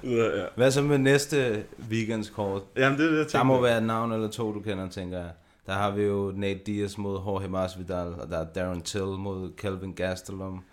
[0.07, 0.45] Ja, ja.
[0.55, 2.61] Hvad så med næste weekends kort?
[2.75, 3.43] Jamen, det er det, jeg Der tænker.
[3.45, 5.31] må være et navn eller to, du kender, tænker jeg.
[5.65, 9.51] Der har vi jo Nate Diaz mod Jorge Masvidal, og der er Darren Till mod
[9.57, 10.63] Kelvin Gastelum.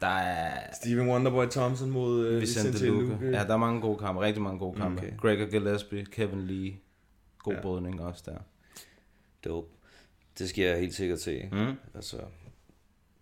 [0.00, 3.08] Der er Steven Wonderboy Thompson mod uh, Vicente Vicente Luque.
[3.08, 3.26] Luque.
[3.38, 4.20] Ja, der er mange gode kampe.
[4.20, 5.02] Rigtig mange gode kampe.
[5.02, 5.16] Okay.
[5.16, 6.72] Gregor Gillespie, Kevin Lee.
[7.38, 7.60] God Ja.
[7.60, 8.36] brydning også der.
[9.44, 9.68] Dope.
[10.38, 11.48] Det skal jeg helt sikkert se.
[11.52, 11.72] Mm.
[11.94, 12.16] Altså,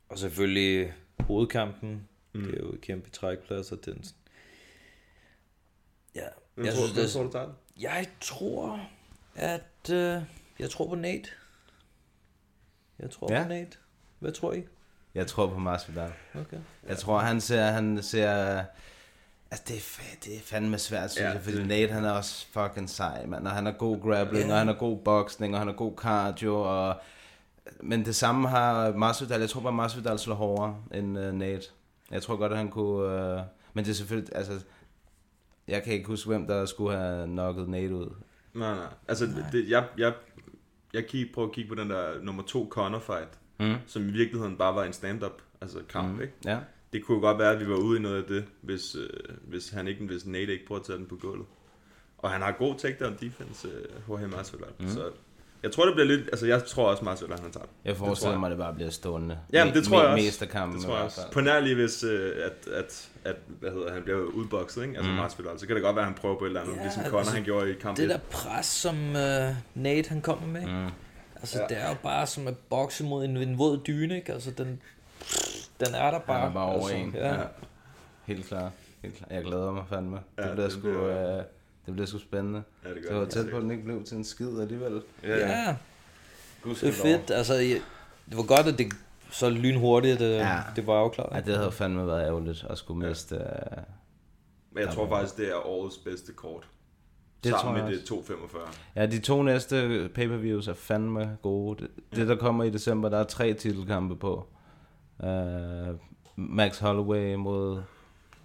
[0.08, 2.00] og selvfølgelig hovedkampen.
[2.34, 2.40] Mm.
[2.42, 4.04] Det er jo et kæmpe trækplads, og den...
[6.16, 7.54] Ja, Hvem jeg tror, synes, hvem det tror er, du tager den?
[7.80, 8.80] jeg tror,
[9.34, 9.90] at...
[9.92, 10.22] Øh,
[10.58, 11.28] jeg tror på Nate.
[12.98, 13.42] Jeg tror Ja.
[13.42, 13.76] på Nate.
[14.18, 14.62] Hvad tror I?
[15.14, 16.12] Jeg tror på Masvidal.
[16.34, 16.56] Okay.
[16.88, 17.62] Jeg tror, han ser...
[17.64, 18.30] Han ser
[19.50, 19.80] altså, det er,
[20.24, 23.46] det er fandme svært, synes Ja, jeg, fordi Nate, han er også fucking sej, mand.
[23.46, 24.52] Og han har god grappling, Ja.
[24.52, 27.00] og han har god boxing, og han har god cardio, og...
[27.80, 29.40] Men det samme har Masvidal.
[29.40, 31.66] Jeg tror bare, Masvidal slår hårdere end uh, Nate.
[32.10, 33.34] Jeg tror godt, at han kunne...
[33.36, 33.40] Uh...
[33.74, 34.36] Men det er selvfølgelig...
[34.36, 34.60] Altså,
[35.68, 38.10] jeg kan ikke huske, hvem der skulle have knocket Nate ud.
[38.54, 38.86] Nej, nej.
[39.08, 39.50] Altså, nej.
[39.52, 40.12] Det, jeg, jeg,
[40.94, 43.28] jeg kig, prøver at kigge på den der nummer to Conor fight,
[43.60, 43.74] Mm.
[43.86, 46.20] som i virkeligheden bare var en stand-up, altså kamp, mm.
[46.20, 46.32] ikke?
[46.44, 46.58] Ja.
[46.92, 49.08] Det kunne godt være, at vi var ude i noget af det, hvis, øh,
[49.48, 51.46] hvis han ikke, hvis Nate ikke prøver at tage den på gulvet.
[52.18, 54.68] Og han har god takedown defense, øh, Jorge Masvidal.
[54.80, 54.88] Mm.
[54.88, 55.10] Så
[55.62, 56.20] jeg tror, det bliver lidt...
[56.32, 57.66] Altså, jeg tror også, Masvidal han tager.
[57.84, 58.40] Jeg forestiller jeg.
[58.40, 59.38] mig, at det bare bliver stående.
[59.52, 60.46] Jamen, det tror jeg også.
[60.46, 61.20] Kampen Det tror jeg også.
[61.32, 64.96] På nærlig, hvis øh, at, at, at, hvad hedder, han bliver udbokset, ikke?
[64.96, 65.16] Altså mm.
[65.16, 66.84] Masvidal, så kan det godt være, at han prøver på et eller andet, Ja, ja,
[66.84, 68.10] ligesom altså, Conor han gjorde i kamp Det 1.
[68.10, 70.86] der pres, som øh, Nate han kommer med, mm.
[71.36, 71.66] altså Ja.
[71.74, 74.32] det er jo bare som at bokse mod en, en våd dyne, ikke?
[74.32, 74.80] Altså den,
[75.80, 76.40] den er der bare.
[76.40, 77.14] Han er bare over altså, en.
[77.14, 77.34] Ja.
[77.34, 77.40] Ja.
[78.24, 78.72] Helt klart.
[79.02, 79.30] Helt klart.
[79.32, 80.18] Jeg glæder mig fandme.
[80.38, 80.80] Ja, det bliver det sgu...
[80.80, 81.44] bliver- Øh,
[81.86, 82.62] det bliver sgu spændende.
[82.84, 84.60] Ja, det gør Det var det tæt på, at den ikke blev til en skid
[84.60, 85.02] alligevel.
[85.22, 85.48] Ja, ja.
[85.48, 85.76] ja.
[86.62, 87.30] Gud Det er fedt.
[87.30, 88.92] Altså, det var godt, at det
[89.30, 90.48] så lynhurtigt, det, Ja.
[90.54, 90.60] ja.
[90.76, 91.36] det var afklaret.
[91.36, 93.34] Ja, det havde fandme været ærgerligt at skulle miste...
[93.36, 93.42] Øh,
[94.72, 96.68] Men jeg tror faktisk, det er årets bedste kort.
[97.44, 98.00] Det tror sammen jeg med også.
[98.00, 98.62] det 245.
[98.96, 101.82] ja, de to næste pay-per-views er fandme gode.
[101.82, 104.46] Det, det, der kommer i december, der er tre titelkampe på.
[105.18, 105.28] Uh,
[106.36, 107.82] Max Holloway mod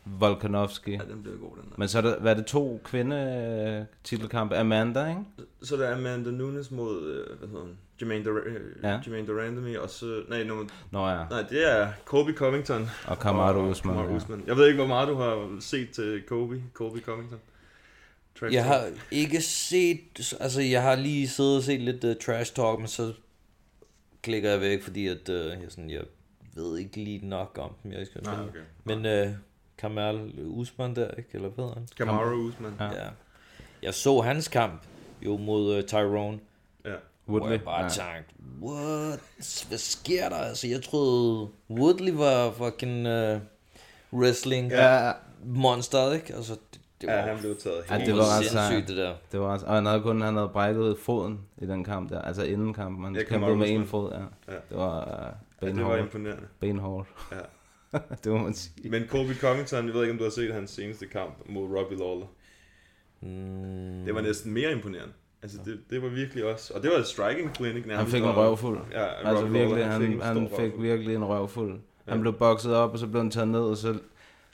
[0.05, 0.91] Volkanovski.
[0.91, 1.75] Ja, den bliver god, den der.
[1.77, 5.21] Men så er der, hvad er det, to kvinde titelkampe Amanda, ikke?
[5.61, 7.77] Så der er Amanda Nunes mod, øh, hvad hedder hun?
[8.01, 8.99] Jermaine, Dur- øh, Ja.
[9.05, 12.89] Jermaine Durandamy, og så, nej, nummer, Nå ja, nej, det er Colby Covington.
[13.07, 13.95] og Kamaru Usman.
[13.95, 14.15] Kamaru ja.
[14.17, 14.43] Usman.
[14.47, 17.39] Jeg ved ikke, hvor meget du har set til Kobe, Colby Covington.
[18.39, 18.73] Trash Jeg talk.
[18.75, 22.87] har ikke set, altså jeg har lige siddet og set lidt uh, trash talk, men
[22.87, 23.13] så
[24.21, 26.01] klikker jeg væk, fordi at, uh, jeg, sådan, jeg
[26.55, 27.91] ved ikke lige nok om dem.
[27.91, 28.59] Jeg skal Nej, okay.
[28.83, 29.33] Men uh,
[29.81, 31.29] Kamal Usman der, ikke?
[31.33, 31.87] Eller hvad han?
[31.97, 32.73] Kamaru Usman.
[32.79, 32.85] Ja.
[32.85, 33.07] Ja.
[33.83, 34.81] Jeg så hans kamp
[35.21, 36.39] jo mod uh, Tyrone,
[36.85, 36.89] Ja.
[37.25, 37.51] hvor Woodley.
[37.57, 37.89] jeg bare ja.
[37.89, 39.19] tænkte, what?
[39.67, 40.35] Hvad sker der?
[40.35, 43.39] Altså, jeg troede Woodley var fucking uh,
[44.13, 45.11] wrestling Ja,
[45.45, 46.35] monster, ikke?
[46.35, 48.07] Altså, det, det var Ja, han blev taget Ja, helt.
[48.07, 49.13] det var ret sindssygt, det der.
[49.31, 52.21] det var også, og han havde kun han havde brækket foden i den kamp der,
[52.21, 53.05] altså inden kampen.
[53.05, 54.17] Han Ja, kæmpede med en fod, ja.
[54.53, 54.59] Ja.
[54.69, 54.99] Det var
[55.61, 56.43] uh, Ja, det var imponerende.
[56.59, 57.07] benhårdt.
[57.31, 57.37] Ja.
[58.23, 58.89] det må man sige.
[58.89, 61.97] Men Colby Covington, jeg ved ikke, om du har set hans seneste kamp mod Robbie
[61.97, 62.25] Lawler.
[63.21, 65.13] Mm, Det var næsten mere imponerende.
[65.43, 66.73] Altså, det, det var virkelig også...
[66.73, 67.97] Og det var et striking clinic nærmest.
[67.97, 68.79] Han fik en og- røvfuld.
[68.91, 70.81] Ja, Altså Robbie virkelig, Lawler, han, en han stor fik røvfuld.
[70.81, 71.79] virkelig en røvfuld.
[72.07, 72.21] Han Ja.
[72.21, 73.99] blev bokset op, og så blev han taget ned, og så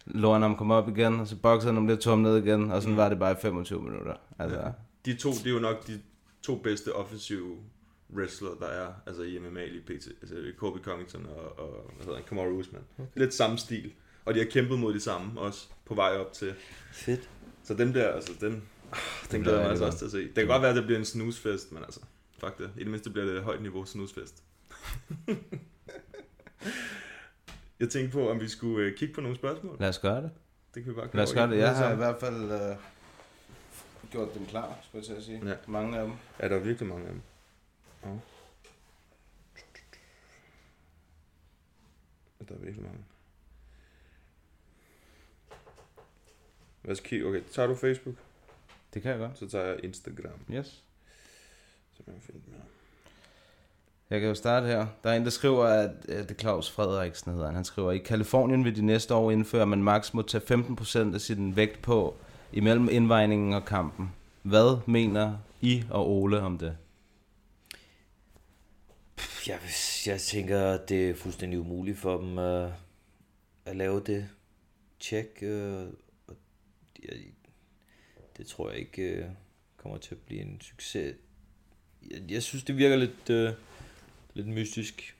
[0.05, 2.37] lå han ham komme op igen, og så boksede han ham lidt, tog ham ned
[2.37, 2.97] igen, og sådan Mm.
[2.97, 4.13] var det bare i 25 minutter.
[4.39, 4.67] Altså, Ja.
[5.05, 5.99] De to, det er jo nok de
[6.41, 7.55] to bedste offensive
[8.15, 10.07] wrestler, der er altså i MMA lige pt.
[10.21, 12.81] Altså Colby Covington og, og hvad hedder han, Kamaru Usman.
[12.97, 13.09] Okay.
[13.15, 13.93] Lidt samme stil.
[14.25, 16.53] Og de har kæmpet mod de samme også på vej op til.
[16.91, 17.29] fedt.
[17.63, 18.61] Så den der, altså den, den
[19.29, 20.17] bliver glæder jeg mig altså også til at se.
[20.17, 21.99] Det kan godt være, at det bliver en snusfest, men altså,
[22.39, 22.69] fuck det.
[22.77, 24.43] I det mindste bliver det et højt niveau snusfest.
[27.79, 29.77] jeg tænkte på, om vi skulle øh, kigge på nogle spørgsmål.
[29.79, 30.31] lad os gøre det.
[30.75, 31.57] Det kan vi bare Lad os gøre det.
[31.57, 32.77] Jeg har i hvert fald uh,
[34.11, 35.49] gjort dem klar, skulle jeg til at sige.
[35.49, 35.55] Ja.
[35.67, 36.13] Mange af dem.
[36.39, 37.21] Ja, der er virkelig mange af dem.
[38.03, 38.09] Ja.
[42.49, 42.99] Der er virkelig mange.
[46.81, 47.25] Hvad skal kigge?
[47.25, 48.15] Okay, tager du Facebook,
[48.93, 49.37] Det kan jeg godt.
[49.39, 50.39] så tager jeg Instagram.
[50.51, 50.83] Yes.
[51.97, 52.61] Så kan jeg finde her.
[54.09, 54.87] Jeg kan jo starte her.
[55.03, 57.55] Der er en, der skriver, at øh, det er Claus Frederiksen hedder han.
[57.55, 60.43] Han skriver, i Kalifornien vil de næste år indføre, at man maks må tage
[61.09, 62.15] 15% af sin vægt på
[62.51, 64.13] imellem indvejningen og kampen.
[64.41, 66.77] Hvad mener I og Ole om det?
[69.47, 69.59] Jeg,
[70.05, 72.71] jeg tænker, at det er fuldstændig umuligt for dem uh,
[73.65, 74.29] at lave det
[74.99, 75.39] tjek.
[75.41, 75.47] Uh,
[76.27, 76.37] og
[77.03, 77.17] jeg,
[78.37, 79.31] det tror jeg ikke uh,
[79.77, 81.15] kommer til at blive en succes.
[82.11, 83.59] Jeg, jeg synes, det virker lidt, uh,
[84.33, 85.16] lidt mystisk.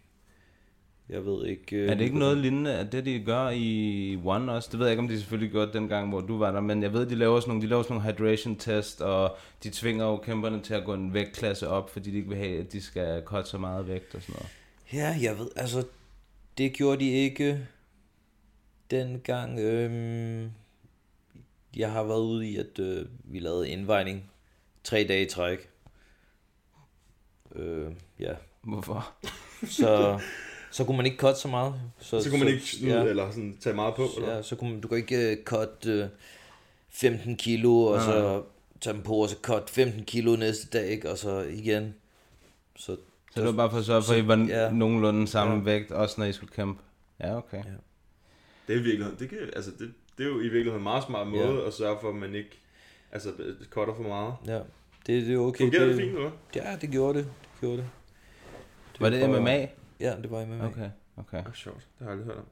[1.10, 1.84] Jeg ved ikke...
[1.84, 4.70] Uh, Er det ikke noget lignende, at det de gør i One også?
[4.72, 6.84] Det ved jeg ikke, om de selvfølgelig gjorde den gang, hvor du var der, men
[6.84, 10.06] jeg ved, de laver sådan nogle, de laver sådan nogle hydration test, og de tvinger
[10.06, 12.82] jo kæmperne til at gå en vægtklasse op, fordi de ikke vil have, at de
[12.82, 14.50] skal cutte så meget vægt og sådan noget.
[14.94, 15.86] Ja, jeg ved, altså,
[16.58, 17.68] det gjorde de ikke
[18.92, 20.52] dengang, øhm,
[21.76, 24.32] jeg har været ude i, at øh, vi lavede indvejning
[24.84, 25.70] tre dage i træk.
[27.56, 28.34] Øh, ja,
[28.64, 29.14] Hvorfor?
[29.66, 30.20] så,
[30.78, 31.74] så kunne man ikke cut så meget.
[32.00, 34.36] Så kunne man ikke snyde, ja, eller sådan tage meget på, eller?
[34.36, 36.06] ja, så kunne man, du kan ikke uh, cut uh,
[36.90, 38.44] 15 kilo, og så
[38.82, 41.12] tage dem på, og så cut 15 kilo næste dag, ikke?
[41.12, 41.96] og så igen.
[42.76, 42.98] Så,
[43.34, 44.64] Så det var bare for at sørge for, at I var ja.
[44.66, 44.72] ja.
[44.72, 45.60] nogenlunde samme Ja.
[45.60, 45.64] ja.
[45.64, 46.82] vægt, også når I skulle kæmpe.
[47.20, 47.58] Ja, okay.
[47.58, 47.64] Ja.
[47.70, 47.74] Ja.
[48.68, 51.04] Det er i virkeligheden, det, kan, altså det, det er jo i virkeligheden en meget
[51.04, 51.68] smart måde Ja.
[51.68, 52.60] at sørge for, at man ikke
[53.12, 53.30] altså,
[53.70, 54.34] cutter for meget.
[54.48, 54.60] ja,
[55.08, 55.64] det, det er okay.
[55.64, 56.32] Fungerer det fint, eller?
[56.56, 57.26] Ja, det gjorde det.
[57.26, 57.88] det, gjorde det.
[59.00, 59.68] Var det bare- MMA?
[60.00, 60.66] Ja, det var MMA.
[60.66, 61.44] Okay, okay.
[61.46, 61.88] Ah, sjovt.
[62.00, 62.46] Det har jeg aldrig hørt om.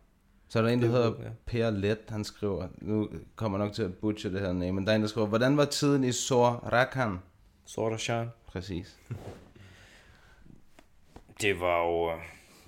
[0.47, 1.29] Så er der en, der hedder ja.
[1.45, 4.91] Per Let, han skriver, nu kommer nok til at butche det her name, men der
[4.91, 7.17] er en, der skriver, hvordan var tiden i Sor Rakan?
[7.65, 8.29] Sword of Shine.
[8.47, 8.99] Præcis.
[11.41, 12.11] Det var jo,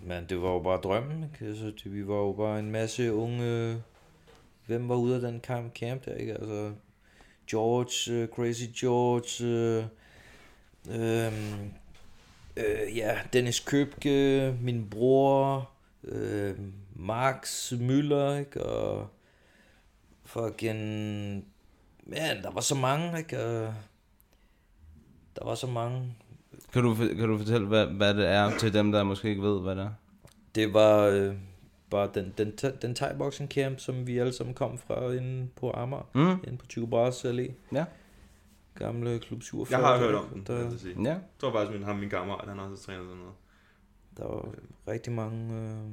[0.03, 1.23] man, det var jo bare drømmen.
[1.23, 1.45] Ikke?
[1.45, 3.83] Altså, det, vi var jo bare en masse unge...
[4.65, 6.33] Hvem var ude af den kamp, camp der, ikke?
[6.33, 6.73] Altså,
[7.49, 9.85] George, uh, Crazy George, uh,
[10.95, 11.71] øhm,
[12.57, 15.69] øh, ja, Dennis Købke, min bror,
[16.03, 16.55] øh,
[16.95, 18.63] Max Møller, ikke?
[18.65, 19.07] Og
[20.25, 20.77] fucking...
[22.09, 23.43] Man, der var så mange, ikke?
[23.45, 23.73] Og
[25.35, 26.13] der var så mange.
[26.73, 29.61] Kan du, kan du fortælle, hvad, hvad det er til dem, der måske ikke ved,
[29.61, 29.89] hvad det er?
[30.55, 31.35] Det var øh,
[31.89, 32.51] bare den, den,
[32.81, 36.43] den thai-boxing camp, som vi alle sammen kom fra inde på Amager, Mm.
[36.47, 37.51] inde på Tycho Brahes Allé.
[37.73, 37.85] Ja.
[38.77, 39.79] Gamle klub 47.
[39.79, 41.03] Jeg har hørt om den, Der, jeg sige.
[41.03, 41.09] Ja.
[41.09, 43.33] Jeg tror faktisk, min, ham min kammerat, han har også trænet sådan noget.
[44.17, 44.53] der var
[44.87, 45.91] rigtig mange øh,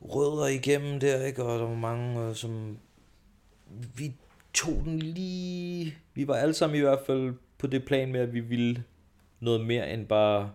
[0.00, 1.44] rødder igennem der, ikke?
[1.44, 2.78] Og der var mange, øh, som...
[3.96, 4.14] Vi
[4.54, 5.94] tog den lige...
[6.14, 8.84] Vi var alle sammen i hvert fald på det plan med, at vi ville
[9.40, 10.52] noget mere end bare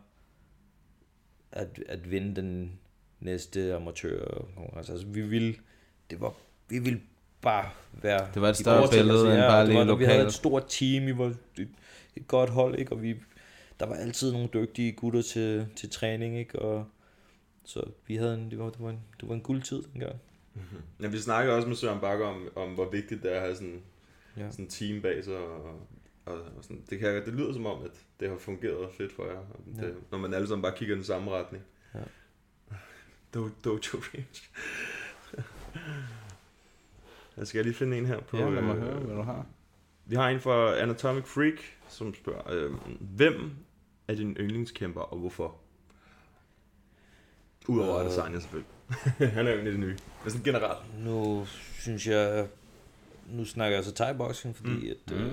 [1.51, 2.79] at, at vinde den
[3.19, 4.91] næste amatør konkurrence.
[4.91, 5.55] Altså, vi ville...
[6.09, 6.33] Det var...
[6.69, 7.01] Vi ville
[7.41, 8.27] bare være...
[8.33, 10.27] Det var et de større billede end bare lige når Vi havde lokalt.
[10.27, 11.67] et stort team, vi var et,
[12.15, 12.91] et godt hold, ikke?
[12.91, 13.15] Og vi,
[13.79, 16.59] der var altid nogle dygtige gutter til, til træning, ikke?
[16.59, 16.85] Og
[17.65, 20.15] så vi havde en, det var, det var en, det var en guldtid dengang.
[21.01, 23.55] Ja, vi snakker også med Søren Bakker om, om hvor vigtigt det er at have
[23.55, 23.81] sådan,
[24.37, 24.51] Ja.
[24.51, 25.35] sådan en team bag sig.
[25.37, 25.63] Og,
[26.25, 26.83] og, og sådan.
[26.89, 29.37] Det, kan, det lyder som om, at det har fungeret fedt for jer.
[29.37, 29.89] Og det, Ja.
[30.11, 31.63] Når man alle sammen bare kigger i den samme retning.
[31.95, 31.99] Ja.
[33.33, 33.79] Do, dojo
[34.13, 34.41] range.
[37.39, 38.37] Jeg skal lige finde en her på...
[38.37, 39.45] Ja, lad mig øh, høre, hvad du har.
[40.05, 41.59] Vi har en fra Anatomic Freak,
[41.89, 43.51] som spørger, øh, hvem
[44.07, 45.55] er din yndlingskæmper, og hvorfor?
[47.67, 48.05] Udover Øh.
[48.05, 48.71] Adesanya selvfølgelig.
[49.35, 49.97] Han er jo en af de nye.
[50.23, 51.03] Men sådan generelt.
[51.05, 51.45] Nu
[51.79, 52.47] synes jeg,
[53.29, 55.13] nu snakker jeg så thai-boxing, fordi Mm.
[55.13, 55.31] at, øh,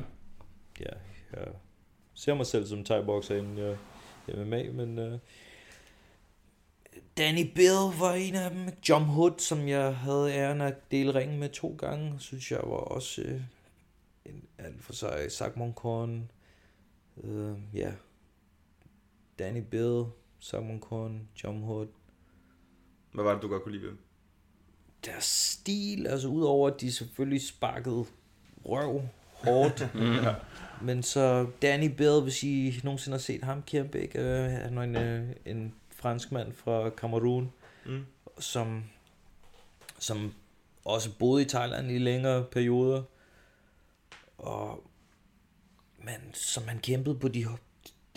[0.80, 0.90] ja,
[1.32, 1.48] jeg
[2.14, 3.76] ser mig selv som thai-boxer inden jeg
[4.28, 5.18] MMA, men øh,
[7.16, 8.68] Danny Bill var en af dem.
[8.88, 12.76] John Hood, som jeg havde æren at dele ringen med to gange, synes jeg var
[12.76, 13.40] også øh,
[14.24, 15.32] en alt for sig.
[15.32, 16.30] Sagmon Korn,
[17.24, 17.92] øh, ja,
[19.38, 20.04] Danny Bill,
[20.38, 21.88] Sagmon Korn, John Hood,
[23.12, 23.96] Hvad var det, du godt kunne lide ved
[25.06, 28.04] deres stil, altså udover at de selvfølgelig sparkede
[28.64, 29.02] røv
[29.32, 29.88] hårdt,
[30.86, 34.18] men så Danny Bill, hvis I nogensinde har set ham kæmpe, ikke?
[34.18, 37.52] Øh, han er en, øh, en fransk mand fra Cameroon,
[37.86, 38.04] Mm.
[38.38, 38.84] som,
[39.98, 40.34] som
[40.84, 43.02] også boede i Thailand i længere perioder,
[44.38, 44.90] og
[45.98, 47.46] men som han kæmpede på de,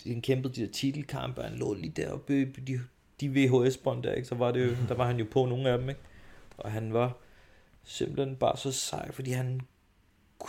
[0.06, 2.80] han kæmpede de der titelkampe, han lå lige deroppe på de,
[3.20, 4.28] de VHS-bånd der, ikke?
[4.28, 6.00] så var det jo, der var han jo på nogle af dem, ikke?
[6.58, 7.16] og han var
[7.84, 9.60] simpelthen bare så sej, fordi han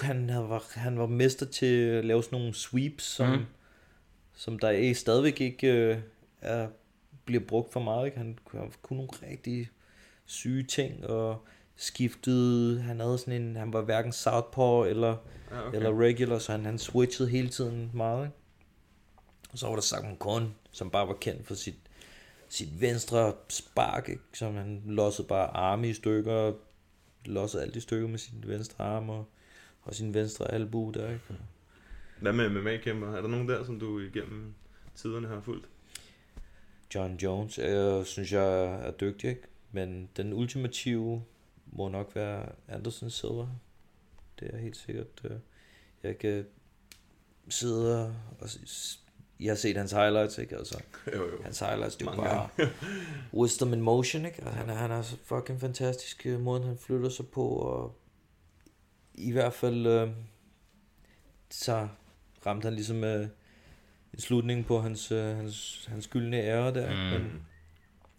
[0.01, 3.45] han havde- var, han var mester til at lave sådan nogle sweeps, som, mm.
[4.33, 5.97] som der er stadigvæk ikke øh,
[6.41, 6.67] er,
[7.25, 8.05] bliver brugt for meget.
[8.05, 8.17] Ikke?
[8.17, 9.69] Han, han kunne nogle rigtig
[10.25, 11.45] syge ting, og
[11.75, 15.17] skiftede, han havde sådan en, han var hverken southpaw eller,
[15.51, 15.77] Ja, okay.
[15.77, 18.25] eller regular, så han, han switchede hele tiden meget.
[18.25, 18.35] Ikke?
[19.51, 21.75] Og så var der Sagmon Korn, som bare var kendt for sit,
[22.49, 24.21] sit venstre spark, ikke?
[24.33, 26.53] som han lossede bare arme i stykker,
[27.25, 29.25] lossede alt i stykker med sin venstre arm og,
[29.81, 31.25] og sin venstre albu der, ikke?
[32.21, 33.07] Hvad med MMA-kæmper?
[33.07, 34.53] Er der nogen der, som du igennem
[34.95, 35.67] tiderne har fulgt?
[36.95, 39.41] John Jones, jeg synes jeg er dygtig, ikke?
[39.71, 41.23] Men den ultimative
[41.65, 43.47] må nok være Anderson Silva.
[44.39, 45.07] Det er helt sikkert.
[45.23, 45.31] øh,
[46.03, 46.45] Jeg kan
[47.49, 48.15] sidde og...
[49.39, 50.57] Jeg har set hans highlights, ikke?
[50.57, 50.81] Altså,
[51.15, 51.43] Jo, jo.
[51.43, 52.49] hans highlights, det er Mange bare
[53.41, 54.43] wisdom in motion, ikke?
[54.43, 57.95] Og han er, han er så fucking fantastisk, øh, måden han flytter sig på, og
[59.13, 60.09] i hvert fald, øh,
[61.49, 61.87] så
[62.45, 63.27] ramte han ligesom øh,
[64.13, 66.97] en slutning på hans, øh, hans, hans gyldne ære der, mm.
[66.97, 67.31] men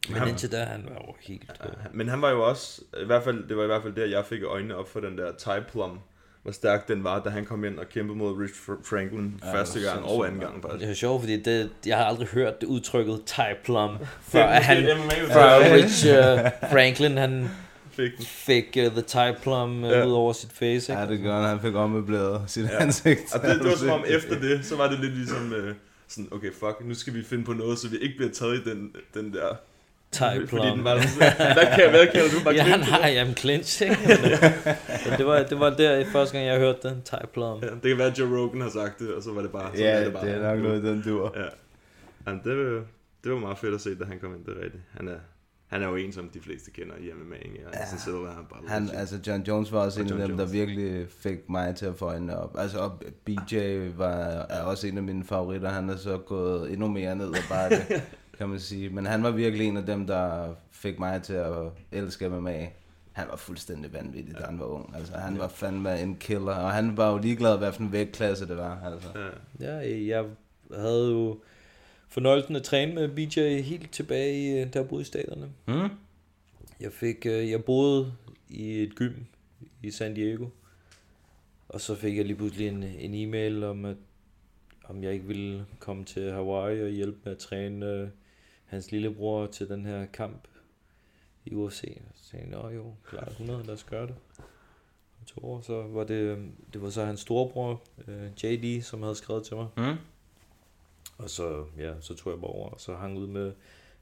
[0.09, 1.51] Men Han- indtil da, han var jo helt...
[1.65, 4.07] Øh, Men han var jo også, i hvert fald, det var i hvert fald der,
[4.07, 5.99] jeg fik øjnene op for den der Thai Plum,
[6.43, 9.55] hvor stærk den var, da han kom ind og kæmpede mod Rich Fr- Franklin Ja,
[9.55, 10.91] første det gang og anden gang det faktisk.
[10.91, 13.99] er sjovt, fordi det, jeg har aldrig hørt det udtrykket Thai plum,
[14.33, 14.85] før at han,
[15.33, 17.51] før Rich uh, Franklin, han
[17.93, 18.25] fik den.
[18.25, 20.07] fik uh, the Thai plum uh, Ja.
[20.07, 20.93] ud over sit face.
[20.93, 21.13] Ja, Ikke?
[21.15, 21.49] det gjorde han.
[21.49, 22.83] Han fik ommøbleret sit Ja.
[22.83, 23.35] ansigt.
[23.35, 25.75] Og det, det var som om efter det, så var det lidt ligesom, øh,
[26.09, 28.71] sådan, okay fuck, nu skal vi finde på noget, så vi ikke bliver taget i
[28.71, 29.49] den, den der...
[30.13, 30.67] Thai Fordi plum.
[30.77, 33.97] den var sådan, hvad kan, hvad kan du bare Ja, clinch, nej, jamen clinch, ikke?
[34.07, 34.17] Men,
[35.09, 37.63] men det, var, det var der første gang, jeg hørte den, Thai plum.
[37.63, 39.71] Ja, det kan være, at Joe Rogan har sagt det, og så var det bare...
[39.77, 41.33] Så Ja, er det bare, er nok noget, den dur.
[41.37, 41.43] Ja.
[42.27, 42.83] Jamen, det, var,
[43.25, 44.83] det var meget fedt at se, da han kom ind, det er rigtigt.
[44.97, 45.17] Han er,
[45.73, 47.61] han er jo en, som de fleste kender i MMA, ikke?
[47.61, 47.67] Ja.
[47.79, 48.99] Anderson Silva, han bare Han, legit.
[48.99, 50.53] altså John Jones var også Og en af John dem, der Jones.
[50.53, 52.55] virkelig fik mig til at få øjnene op.
[52.59, 53.57] Altså og BJ
[53.97, 54.15] var,
[54.49, 55.69] er også en af mine favoritter.
[55.69, 58.03] Han er så gået endnu mere ned ad bakke,
[58.39, 58.89] kan man sige.
[58.91, 61.55] Men han var virkelig en af dem, der fik mig til at
[61.93, 62.67] elske MMA.
[63.13, 64.97] Han var fuldstændig vanvittig, da han var ung.
[64.97, 66.55] Altså, han var fandme en killer.
[66.55, 68.79] Og han var jo ligeglad, hvad for en vægtklasse det var.
[68.85, 69.09] Altså.
[69.61, 69.77] Ja.
[69.81, 70.25] Ja, jeg
[70.77, 71.39] havde jo
[72.13, 75.51] fornøjelsen at træne med BJ helt tilbage, i, øh, da jeg boede i staterne.
[75.65, 75.89] Hmm?
[76.81, 78.13] Jeg fik, øh, jeg boede
[78.49, 79.15] i et gym
[79.83, 80.47] i San Diego,
[81.69, 83.97] og så fik jeg lige pludselig en, en e-mail om, at
[84.85, 88.09] om jeg ikke ville komme til Hawaii og hjælpe med at træne øh,
[88.65, 90.49] hans lillebror til den her kamp
[91.45, 91.99] i UFC.
[92.15, 94.15] Så tænkte jeg, "Nå jo, klart 100, lad os gøre det.
[95.21, 96.39] Om to år, så var det,
[96.73, 99.67] det var så hans storebror, øh, JD, som havde skrevet til mig.
[99.77, 99.97] Hmm?
[101.19, 103.53] Og så, ja, så tog jeg bare over, og så hang ud med,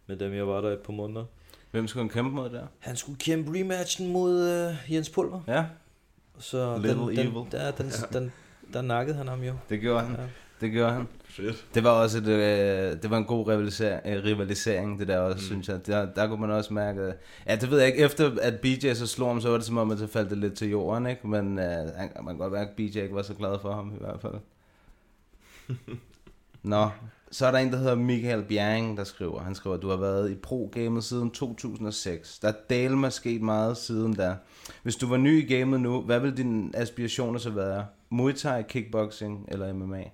[0.06, 1.24] med dem, jeg var der et par måneder.
[1.70, 2.66] Hvem skulle han kæmpe mod der?
[2.78, 5.40] Han skulle kæmpe rematchen mod øh, Jens Pulver.
[5.48, 5.64] Ja,
[6.38, 7.34] så Little den, Evil.
[7.34, 8.32] den, der, den, den,
[8.72, 9.54] der nakkede han ham jo.
[9.68, 10.16] det gjorde han.
[10.16, 10.22] Ja.
[10.60, 11.08] Det gjorde han.
[11.24, 11.66] Fedt.
[11.74, 15.38] Det var også et, øh, det var en god rivalisering, øh, rivalisering det der også,
[15.38, 15.46] mm.
[15.46, 15.86] synes jeg.
[15.86, 18.92] Der, der kunne man også mærke, at- ja, det ved jeg ikke, efter at BJ
[18.94, 21.06] så slog ham, så var det som om, at så faldt det lidt til jorden,
[21.06, 21.26] ikke?
[21.28, 23.92] Men øh, han, man kan godt mærke, at BJ ikke var så glad for ham
[23.94, 24.34] i hvert fald.
[26.62, 26.90] Nå,
[27.30, 29.96] så er der en, der hedder Michael Bjerring, der skriver, han skriver, at du har
[29.96, 32.38] været i pro-gamet siden 2006.
[32.38, 34.36] Der er del sket meget siden da.
[34.82, 37.86] Hvis du var ny i gamet nu, hvad vil dine aspirationer så være?
[38.10, 40.04] Muay Thai, kickboxing eller MMA?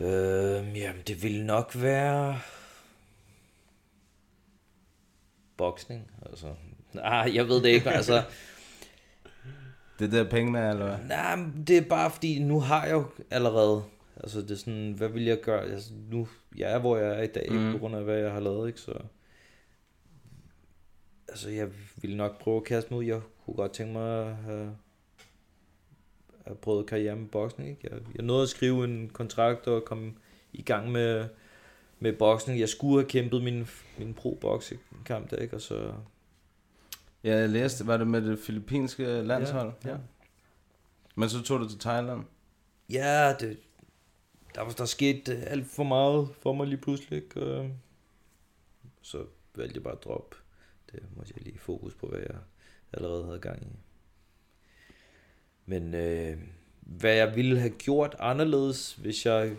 [0.00, 2.38] Øhm, jamen, det ville nok være...
[5.56, 6.46] Boksning, altså.
[7.02, 8.22] Ah, jeg ved det ikke, altså.
[9.98, 11.08] Det der pengene, eller hvad?
[11.08, 13.82] Nej, men det er bare fordi, nu har jeg jo allerede...
[14.16, 15.62] Altså, det er sådan, hvad vil jeg gøre?
[15.62, 17.72] Altså, nu, jeg er, hvor jeg er i dag, mm.
[17.72, 18.80] på grund af, hvad jeg har lavet, ikke?
[18.80, 18.92] Så...
[21.28, 23.04] Altså, jeg ville nok prøve at kaste mig ud.
[23.04, 24.76] Jeg kunne godt tænke mig at have,
[26.46, 27.88] have prøvet karriere med boksning, ikke?
[27.90, 30.12] Jeg, jeg nåede at skrive en kontrakt og komme
[30.52, 31.28] i gang med,
[31.98, 32.60] med boksning.
[32.60, 33.68] Jeg skulle have kæmpet min,
[33.98, 35.56] min pro-boksekamp der, ikke?
[35.56, 35.92] Og så...
[37.24, 39.72] Ja, jeg læste, var det med det filippinske landshold?
[39.84, 39.96] Ja, ja.
[41.14, 42.24] Men så tog du til Thailand?
[42.90, 43.58] Ja, det,
[44.54, 47.36] der, var, der skete øh, alt for meget for mig lige pludselig.
[47.36, 47.70] Og
[49.02, 50.36] Så valgte jeg bare at droppe.
[50.92, 52.36] Det måtte jeg lige fokus på, hvad jeg
[52.92, 53.76] allerede havde gang i.
[55.66, 56.38] Men øh,
[56.80, 59.56] hvad jeg ville have gjort anderledes, hvis jeg...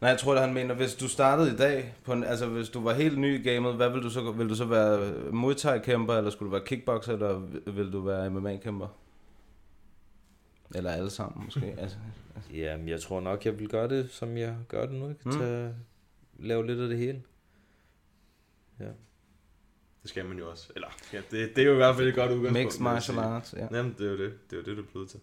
[0.00, 2.68] Nej, jeg tror, at han mener, hvis du startede i dag, på en, altså hvis
[2.68, 5.54] du var helt ny i gamet, hvad vil du så, vil du så være Muay
[5.54, 7.38] Thai kæmper, eller skulle du være kickboxer, eller
[7.72, 8.88] vil du være MMA kæmper?
[10.74, 11.74] Eller alle sammen måske.
[11.78, 11.96] altså,
[12.52, 15.06] Jamen, jeg tror nok, jeg vil gøre det, som jeg gør det nu.
[15.06, 15.38] Jeg kan Mm.
[15.38, 15.74] tage,
[16.38, 17.22] lave lidt af det hele.
[18.80, 18.84] Ja.
[20.02, 20.72] Det skal man jo også.
[20.74, 22.64] Eller, ja, det, det er jo i hvert fald et godt udgangspunkt.
[22.64, 23.66] mixed martial arts, ja.
[23.76, 24.32] Jamen, det er jo det.
[24.50, 25.20] Det er jo det, du er blevet til.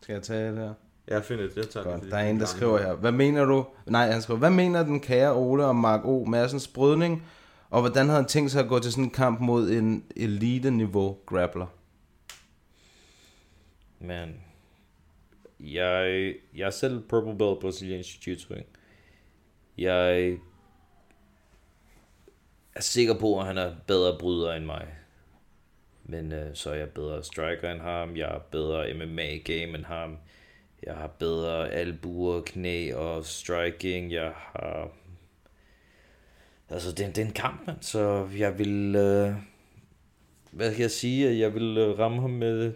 [0.00, 0.74] Skal jeg tage det her?
[1.12, 1.56] Jeg finder det.
[1.56, 2.02] Jeg tager Godt.
[2.02, 2.10] det.
[2.10, 2.94] Der er en, der skriver her.
[2.94, 3.66] Hvad mener du?
[3.86, 4.38] Nej, han skriver.
[4.38, 6.24] Hvad mener den kære Ole om Mark O.
[6.24, 7.26] Madsens brydning?
[7.70, 11.18] Og hvordan havde han tænkt sig at gå til sådan en kamp mod en elite-niveau
[11.26, 11.66] grappler?
[13.98, 14.40] Men
[15.60, 18.62] jeg, jeg er selv purple belt Brazilian Jiu-Jitsu?
[19.78, 20.28] Jeg
[22.74, 24.86] er sikker på, at han er bedre bryder end mig.
[26.04, 30.18] Men øh, så er jeg bedre striker end ham, jeg er bedre MMA-game end ham,
[30.86, 34.88] jeg har bedre albuer, knæ og striking, jeg har...
[36.70, 38.96] Altså, det, det er en kamp, mand, så jeg vil...
[38.96, 39.32] Øh,
[40.50, 41.38] hvad kan jeg sige?
[41.38, 42.66] Jeg vil øh, ramme ham med...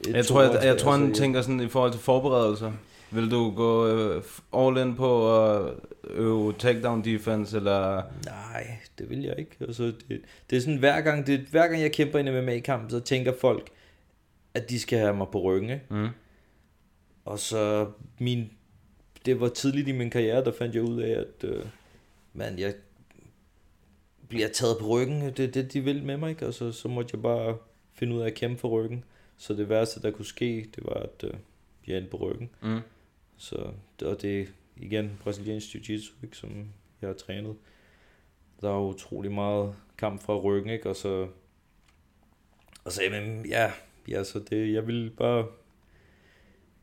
[0.00, 2.72] et Jeg tror, jeg, jeg, toårs- tror han altså, tænker sådan i forhold til forberedelser.
[3.10, 4.22] Vil du gå øh,
[4.56, 5.72] all in på at
[6.04, 8.02] øve takedown defense, eller...
[8.24, 8.66] Nej,
[8.98, 9.56] det vil jeg ikke.
[9.60, 10.20] Altså, det,
[10.50, 13.68] det er sådan, hver gang, det, hver gang jeg kæmper en MMA-kamp, så tænker folk,
[14.54, 15.70] at de skal have mig på ryggen.
[15.70, 15.84] Ikke?
[15.90, 16.08] Mm.
[17.28, 18.50] Og så min,
[19.26, 21.66] det var tidligt i min karriere, der fandt jeg ud af, at, øh,
[22.32, 22.74] men jeg
[24.28, 26.46] bliver taget på ryggen, det er det, de vil med mig, ikke?
[26.46, 27.58] Og så, så måtte jeg bare
[27.92, 29.04] finde ud af at kæmpe for ryggen.
[29.36, 31.34] Så det værste, der kunne ske, det var, at øh,
[31.86, 32.50] jeg endte på ryggen.
[32.62, 32.80] Mm.
[33.36, 33.56] Så,
[34.04, 36.68] og det er igen brasiliansk jiu-jitsu, ikke, som
[37.00, 37.56] jeg har trænet.
[38.60, 40.88] Der er utrolig meget kamp fra ryggen, ikke?
[40.88, 41.28] Og så,
[42.84, 43.72] og så jamen, ja,
[44.08, 45.46] ja, så det, jeg vil bare,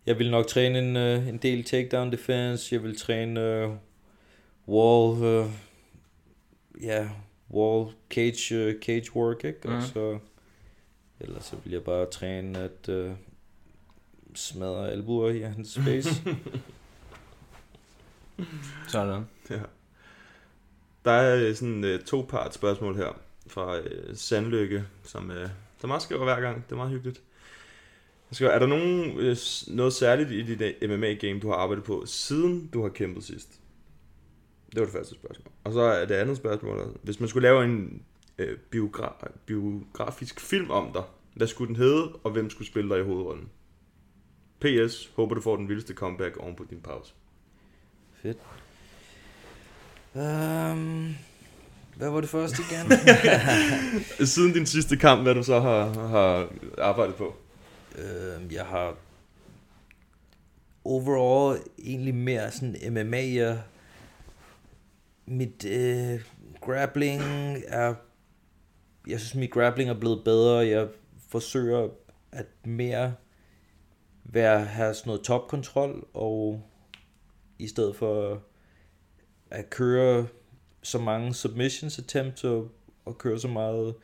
[0.05, 3.69] jeg vil nok træne en, øh, en del takedown defense, jeg vil træne øh,
[4.67, 5.45] wall, øh,
[6.83, 7.09] ja,
[7.51, 9.59] wall cage, øh, cage work, ikke?
[9.69, 9.81] Og Mhm.
[9.81, 10.19] så,
[11.19, 13.11] ellers så vil jeg bare træne at øh,
[14.35, 16.09] smadre albuer i hans face.
[18.87, 19.27] Sådan.
[19.49, 19.59] Ja.
[21.05, 25.49] Der er øh, sådan et uh, to-part spørgsmål her fra uh, Sandlykke, som, uh,
[25.81, 26.63] som også skriver hver gang.
[26.65, 27.21] Det er meget hyggeligt.
[28.35, 29.35] Skriver, er der nogen, uh,
[29.75, 33.49] noget særligt i dit uh, MMA-game, du har arbejdet på, siden du har kæmpet sidst?
[34.71, 35.51] Det var det første spørgsmål.
[35.63, 38.01] Og så er det andet spørgsmål, hvis man skulle lave en
[38.39, 42.99] uh, biogra- biografisk film om dig, hvad skulle den hedde, og hvem skulle spille dig
[42.99, 43.49] i hovedrollen?
[44.59, 45.11] P.S.
[45.15, 47.13] Håber du får den vildeste comeback oven på din pause.
[48.21, 48.37] Fedt.
[50.13, 51.15] Um,
[51.95, 52.91] hvad var det første igen?
[54.27, 57.35] Siden din sidste kamp, hvad du så har, har arbejdet på?
[57.97, 58.97] Øh, jeg har
[60.83, 63.33] overall egentlig mere sådan MMA.
[63.33, 63.61] Jeg,
[65.25, 66.21] mit øh,
[66.61, 67.21] grappling
[67.67, 67.95] er...
[69.07, 70.67] Jeg synes, mit grappling er blevet bedre.
[70.67, 70.87] Jeg
[71.29, 71.89] forsøger
[72.31, 73.15] at mere
[74.23, 76.63] være, have sådan noget topkontrol, og
[77.59, 78.41] i stedet for
[79.49, 80.27] at køre
[80.81, 82.71] så mange submissions attempts og,
[83.05, 83.95] og køre så meget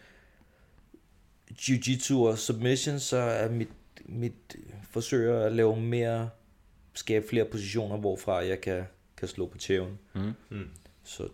[1.52, 3.70] jiu-jitsu og submissions, så er mit,
[4.06, 4.56] mit
[4.92, 6.30] forsøg at lave mere,
[6.94, 8.84] skabe flere positioner, hvorfra jeg kan,
[9.18, 10.00] kan slå på tæven.
[10.14, 10.32] Mm.
[10.50, 10.70] Mm.
[11.04, 11.28] Så,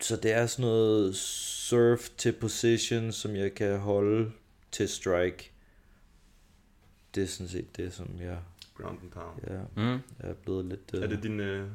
[0.00, 4.32] så det er sådan noget surf til position, som jeg kan holde
[4.72, 5.50] til strike.
[7.14, 8.38] Det er sådan set det, som jeg,
[8.74, 9.40] Ground and pound.
[9.46, 9.92] jeg, Mm.
[10.22, 11.02] jeg er blevet lidt...
[11.02, 11.68] Er det din øh,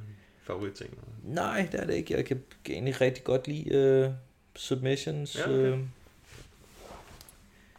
[0.43, 0.97] favoritting?
[1.24, 2.13] Nej, det er det ikke.
[2.13, 4.13] Jeg kan egentlig rigtig godt lide uh,
[4.55, 5.38] submissions.
[5.38, 5.57] Ja, okay.
[5.57, 5.80] øh,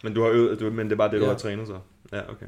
[0.02, 1.30] Men du har øvet, du, men det er bare det, du Ja.
[1.30, 1.78] har trænet så?
[2.12, 2.46] Ja, okay.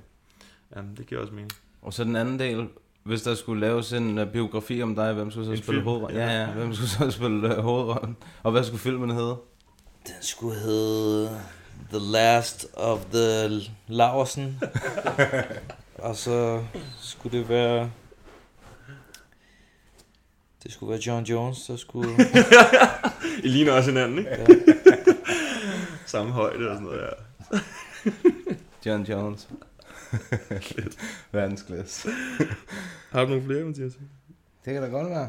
[0.77, 1.51] Jamen, det giver også mening.
[1.83, 2.69] Og så den anden del,
[3.03, 6.17] hvis der skulle laves en uh, biografi om dig, hvem skulle så En spille hovedrollen?
[6.19, 6.41] Ja, Ja.
[6.41, 8.17] ja, hvem skulle så spille uh, hovedrollen?
[8.43, 9.37] Og hvad skulle filmen hedde?
[10.07, 11.29] Den skulle hedde
[11.91, 14.61] The Last of the Laversen.
[15.99, 16.65] og så
[17.01, 17.91] skulle det være...
[20.63, 22.11] Det skulle være John Jones, der skulle...
[23.45, 24.31] I ligner også hinanden, ikke?
[24.31, 24.45] Ja.
[26.07, 27.09] Samme højde og sådan noget, ja.
[28.87, 29.49] John Jones.
[31.33, 32.09] Verdensklasse.
[33.11, 33.93] Har du nogle flere, Mathias?
[34.65, 35.29] Det kan da godt være.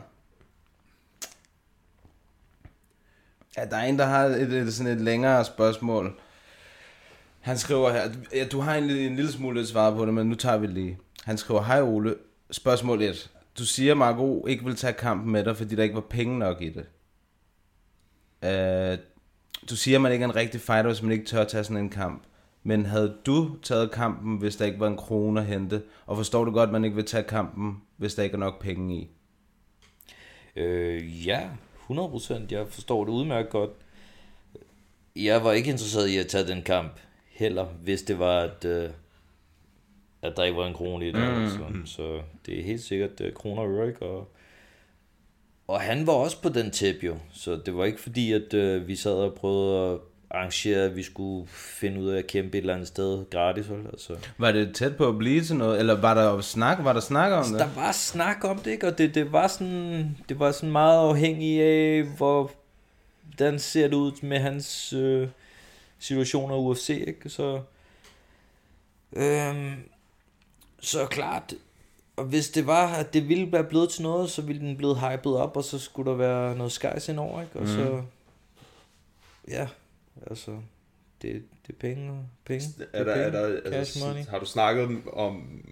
[3.58, 6.20] Ja, der er en, der har et, et, sådan et længere spørgsmål.
[7.42, 10.28] Han skriver her, ja, du har egentlig en lille smule lidt svaret på det, men
[10.28, 10.98] nu tager vi det lige.
[11.24, 12.16] Han skriver, hej Ole,
[12.52, 13.32] spørgsmål 1.
[13.58, 16.62] Du siger, Marco ikke vil tage kampen med dig, fordi der ikke var penge nok
[16.62, 16.86] i det.
[18.42, 19.00] Uh,
[19.70, 21.84] du siger, at man ikke er en rigtig fighter, hvis man ikke tør tage sådan
[21.84, 22.24] en kamp.
[22.64, 25.82] Men havde du taget kampen, hvis der ikke var en krone at hente?
[26.06, 28.62] Og forstår du godt, at man ikke vil tage kampen, hvis der ikke er nok
[28.62, 29.10] penge i?
[30.56, 31.50] Øh, ja,
[31.90, 32.34] 100%.
[32.52, 33.72] Jeg forstår det udmærket godt.
[35.16, 37.00] Jeg var ikke interesseret i at tage den kamp
[37.30, 38.90] heller, hvis det var, at, øh,
[40.22, 41.60] at der ikke var en krone i det.
[41.70, 41.78] Mm.
[41.78, 41.86] Mm.
[41.86, 44.06] Så, det er helt sikkert uh, kroner og øre, ikke?
[44.06, 44.35] Og,
[45.68, 48.88] og han var også på den tip jo, så det var ikke fordi, at øh,
[48.88, 50.00] vi sad og prøvede at
[50.30, 53.70] arrangere, at vi skulle finde ud af at kæmpe et eller andet sted gratis.
[53.70, 53.88] vel?
[53.88, 54.16] Altså.
[54.38, 57.32] Var det tæt på at blive til noget, eller var der snak, var der snak
[57.32, 57.60] om det?
[57.60, 58.88] Der var snak om det, ikke?
[58.88, 62.52] og det, det, var sådan, det var sådan meget afhængig af, hvor,
[63.24, 65.28] hvordan ser det ud med hans øh,
[66.00, 67.30] situationer i UFC, ikke?
[67.30, 67.62] Så,
[69.14, 69.74] øhm,
[70.82, 71.54] så klart,
[72.16, 74.96] og hvis det var, at det ville være blevet til noget, så ville den blive
[75.12, 77.56] hypet op, og så skulle der være noget skies indover, ikke?
[77.56, 77.68] Og Mhm.
[77.72, 78.02] så,
[79.48, 79.68] ja,
[80.28, 80.52] altså,
[81.22, 82.66] det, det er penge, penge.
[82.78, 83.38] Det Er der, er penge.
[83.56, 84.26] der, Cash altså, money.
[84.26, 85.66] har du snakket om,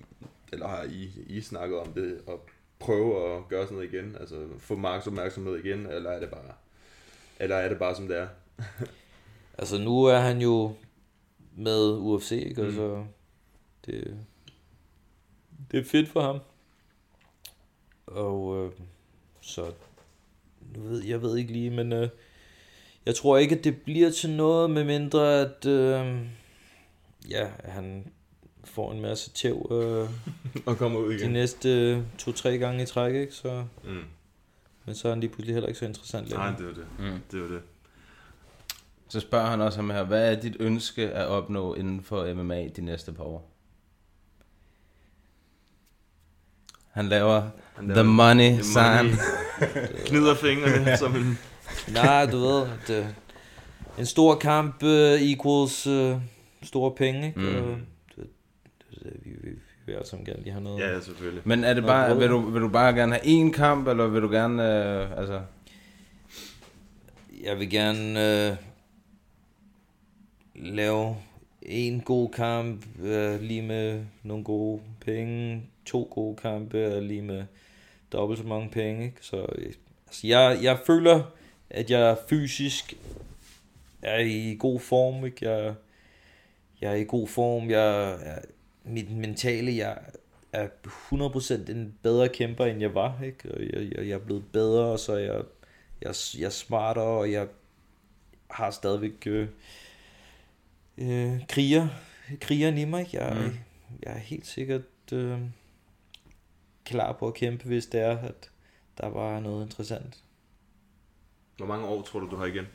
[0.54, 2.34] eller har I, I snakket om det, at
[2.80, 4.16] prøve at gøre sådan noget igen?
[4.20, 6.52] Altså få Marks opmærksomhed igen, eller er det bare,
[7.39, 8.28] eller er det bare som det er?
[9.58, 10.76] Altså nu er han jo
[11.58, 12.62] med UFC, ikke?
[12.62, 12.76] Og Mm.
[12.76, 13.04] så
[13.86, 14.18] det,
[15.74, 16.39] det er fedt for ham.
[18.07, 18.71] Og øh,
[19.41, 19.71] så
[20.76, 22.09] nu ved, jeg ved ikke lige, men øh,
[23.05, 26.17] jeg tror ikke, at det bliver til noget, med mindre at øh,
[27.30, 28.07] ja, han
[28.63, 30.09] får en masse tæv øh,
[30.67, 31.32] Og kommer ud de igen.
[31.32, 33.34] næste to-tre gange i træk, ikke?
[33.34, 34.03] Så Mm.
[34.86, 36.49] Men så er han lige pludselig heller ikke så interessant længere.
[36.49, 36.86] Nej, det var det.
[36.99, 37.19] Mm.
[37.32, 37.61] Det var det.
[39.09, 42.67] Så spørger han også ham her, hvad er dit ønske at opnå inden for MMA
[42.67, 43.53] de næste par år?
[46.94, 47.41] Han laver,
[47.76, 49.06] Han the laver money the sign.
[49.06, 49.16] money.
[50.08, 51.38] Knider fingrene som en...
[51.94, 53.06] Nej, du ved, at, øh,
[54.00, 56.16] en stor kamp øh, equals øh,
[56.64, 57.39] store penge, ikke?
[57.39, 57.48] Mm.
[57.48, 57.78] Og,
[58.16, 58.28] det,
[59.04, 60.80] det, vi, vi, vi vil alle sammen gerne lige have noget.
[60.80, 61.41] Ja, selvfølgelig.
[61.46, 64.22] Men er det bare, vil du, vil du bare gerne have én kamp, eller vil
[64.22, 65.41] du gerne, øh, altså...
[67.44, 68.56] Jeg vil gerne øh,
[70.56, 71.16] lave
[71.62, 77.46] en god kamp øh, lige med nogle gode penge, to gode kampe er lige med
[78.12, 79.06] dobbelt så mange penge.
[79.06, 79.18] Ikke?
[79.22, 79.74] Så øh,
[80.08, 81.24] altså, jeg, jeg føler,
[81.70, 82.94] at jeg fysisk
[84.02, 85.26] er i god form.
[85.26, 85.50] Ikke?
[85.50, 85.74] Jeg,
[86.82, 87.70] jeg er i god form.
[87.70, 88.40] Jeg er,
[88.86, 89.98] mit mentale, jeg
[90.54, 90.68] er
[91.68, 93.22] 100% en bedre kæmper, end jeg var.
[93.26, 93.52] Ikke?
[93.52, 95.42] Og jeg, jeg, jeg er blevet bedre, og så er jeg
[96.04, 97.48] jeg, jeg er smartere, og jeg
[98.52, 99.48] har stadigvæk øh,
[100.98, 101.88] øh, kriger,
[102.42, 103.14] krigeren i mig.
[103.14, 103.58] Jeg, mm.
[104.04, 104.82] jeg er helt sikkert
[105.14, 105.40] øh,
[106.86, 108.50] klar på at kæmpe, hvis det er, at
[108.98, 110.24] der var noget interessant.
[111.58, 112.66] Hvor mange år tror du, du har igen?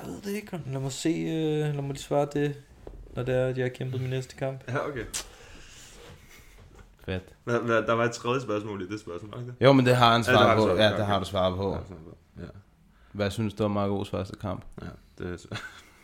[0.00, 0.60] Jeg ved det ikke.
[0.66, 2.62] Lad mig se, øh, lad mig lige svare det,
[3.14, 4.60] når det er, at jeg har kæmpet min næste kamp.
[4.68, 5.04] Ja, okay.
[7.04, 7.22] Fedt.
[7.44, 9.64] Hvad, hvad, der var et tredje spørgsmål i det spørgsmål, ikke det?
[9.64, 10.74] Jo, men det har han Ja, svaret du på.
[10.76, 11.72] Ja, det har du svaret på.
[11.72, 12.42] Ja.
[12.42, 12.48] Ja,
[13.12, 14.64] Hvad synes du om Marcos første kamp?
[14.82, 14.86] ja
[15.18, 15.46] det,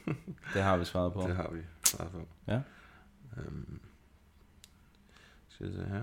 [0.55, 1.20] Det har vi svaret på.
[1.22, 2.18] det har vi svaret på.
[2.49, 2.61] Ja.
[3.37, 3.81] Øhm,
[5.49, 6.03] skal vi se her.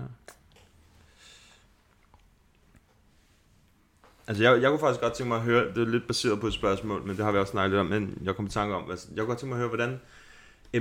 [4.28, 6.46] Altså, jeg, jeg kunne faktisk godt tænke mig at høre, det er lidt baseret på
[6.46, 8.74] et spørgsmål, men det har vi også snakket lidt om, men jeg kom i tanke
[8.74, 10.00] om, altså, jeg kunne godt tænke mig at høre, hvordan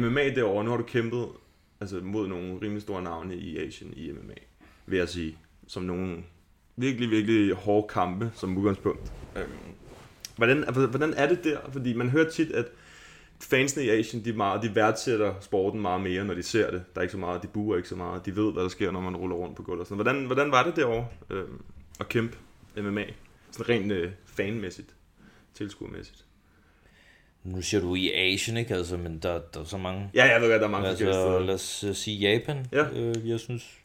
[0.01, 1.27] MMA derovre, nu har du kæmpet
[1.81, 4.33] altså, mod nogle rimelig store navne i Asien i MMA,
[4.85, 5.37] vil jeg sige,
[5.67, 6.17] som nogle
[6.75, 9.11] virkelig, virkelig hårde kampe som udgangspunkt.
[9.35, 9.49] Øhm,
[10.35, 11.57] hvordan, altså, hvordan er det der?
[11.71, 12.65] Fordi man hører tit, at
[13.39, 16.83] fansene i Asien, de, meget, de værdsætter sporten meget mere, når de ser det.
[16.93, 18.25] Der er ikke så meget, de buer ikke så meget.
[18.25, 19.81] De ved, hvad der sker, når man ruller rundt på gulvet.
[19.81, 20.03] og Sådan.
[20.03, 21.61] Hvordan, hvordan var det derovre øhm,
[21.99, 22.37] at kæmpe
[22.77, 23.05] MMA?
[23.51, 24.95] Sådan rent øh, fanmæssigt,
[25.53, 26.23] tilskuermæssigt.
[27.43, 28.75] Nu siger du i Asien, ikke?
[28.75, 30.09] Altså, men der, der er så mange...
[30.13, 31.39] Ja, jeg ved godt, der er mange forskellige Altså, steder.
[31.45, 32.65] lad os uh, sige Japan.
[32.71, 32.89] Ja.
[32.89, 33.77] Øh, jeg synes,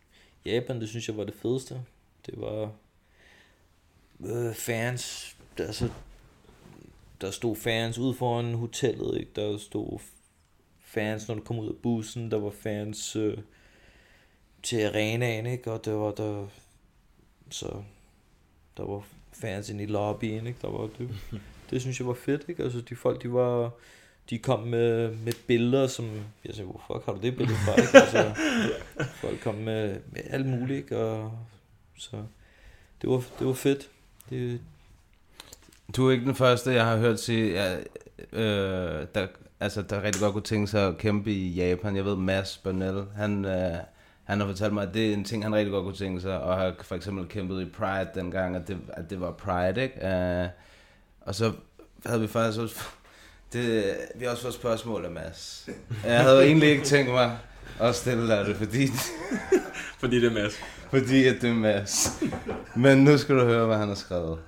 [0.47, 1.81] Japan, det synes jeg var det fedeste.
[2.27, 2.73] Det var
[4.27, 5.89] øh, fans, der, altså,
[7.21, 9.31] der stod fans ude foran hotellet, ikke?
[9.37, 9.99] Der stod
[10.81, 13.39] fans, når du kom ud af bussen, der var fans øh,
[14.63, 15.73] til arenaen, ikke?
[15.73, 16.47] Og der var der,
[17.51, 17.83] så
[18.77, 20.59] der var fans ind i lobbyen, ikke?
[20.63, 21.09] Der var det,
[21.71, 22.63] det synes jeg var fedt, ikke?
[22.63, 23.71] Altså, de folk, de var,
[24.31, 26.11] de kom med, med billeder, som,
[26.45, 27.99] jeg sagde, hvor fuck har du det billede fra, ikke?
[27.99, 28.35] Altså,
[29.15, 30.99] folk kom med, med alt muligt, ikke?
[30.99, 31.33] Og,
[31.99, 32.17] så
[33.03, 33.89] det var, det var fedt.
[34.31, 34.61] Det,
[35.97, 37.77] Du er ikke den første, jeg har hørt sige, ja,
[38.33, 39.27] øh, der,
[39.61, 41.97] altså, der rigtig godt kunne tænke sig at kæmpe i Japan.
[41.97, 43.77] Jeg ved, Mads Bernal, han, øh,
[44.25, 46.41] han har fortalt mig, at det er en ting, han rigtig godt kunne tænke sig,
[46.41, 50.07] og har for eksempel kæmpet i Pride dengang, at det, at det var Pride, ikke?
[50.09, 50.49] Øh,
[51.21, 51.53] og så
[52.07, 52.77] havde vi faktisk også,
[53.53, 55.69] det, vi har også fået spørgsmål af Mads.
[56.07, 57.39] Jeg havde egentlig ikke tænkt mig
[57.81, 58.87] at stille dig det, fordi,
[60.01, 60.55] Fordi det er Mads.
[60.91, 62.23] fordi at det er Mads.
[62.77, 64.39] Men nu skal du høre, hvad han har skrevet.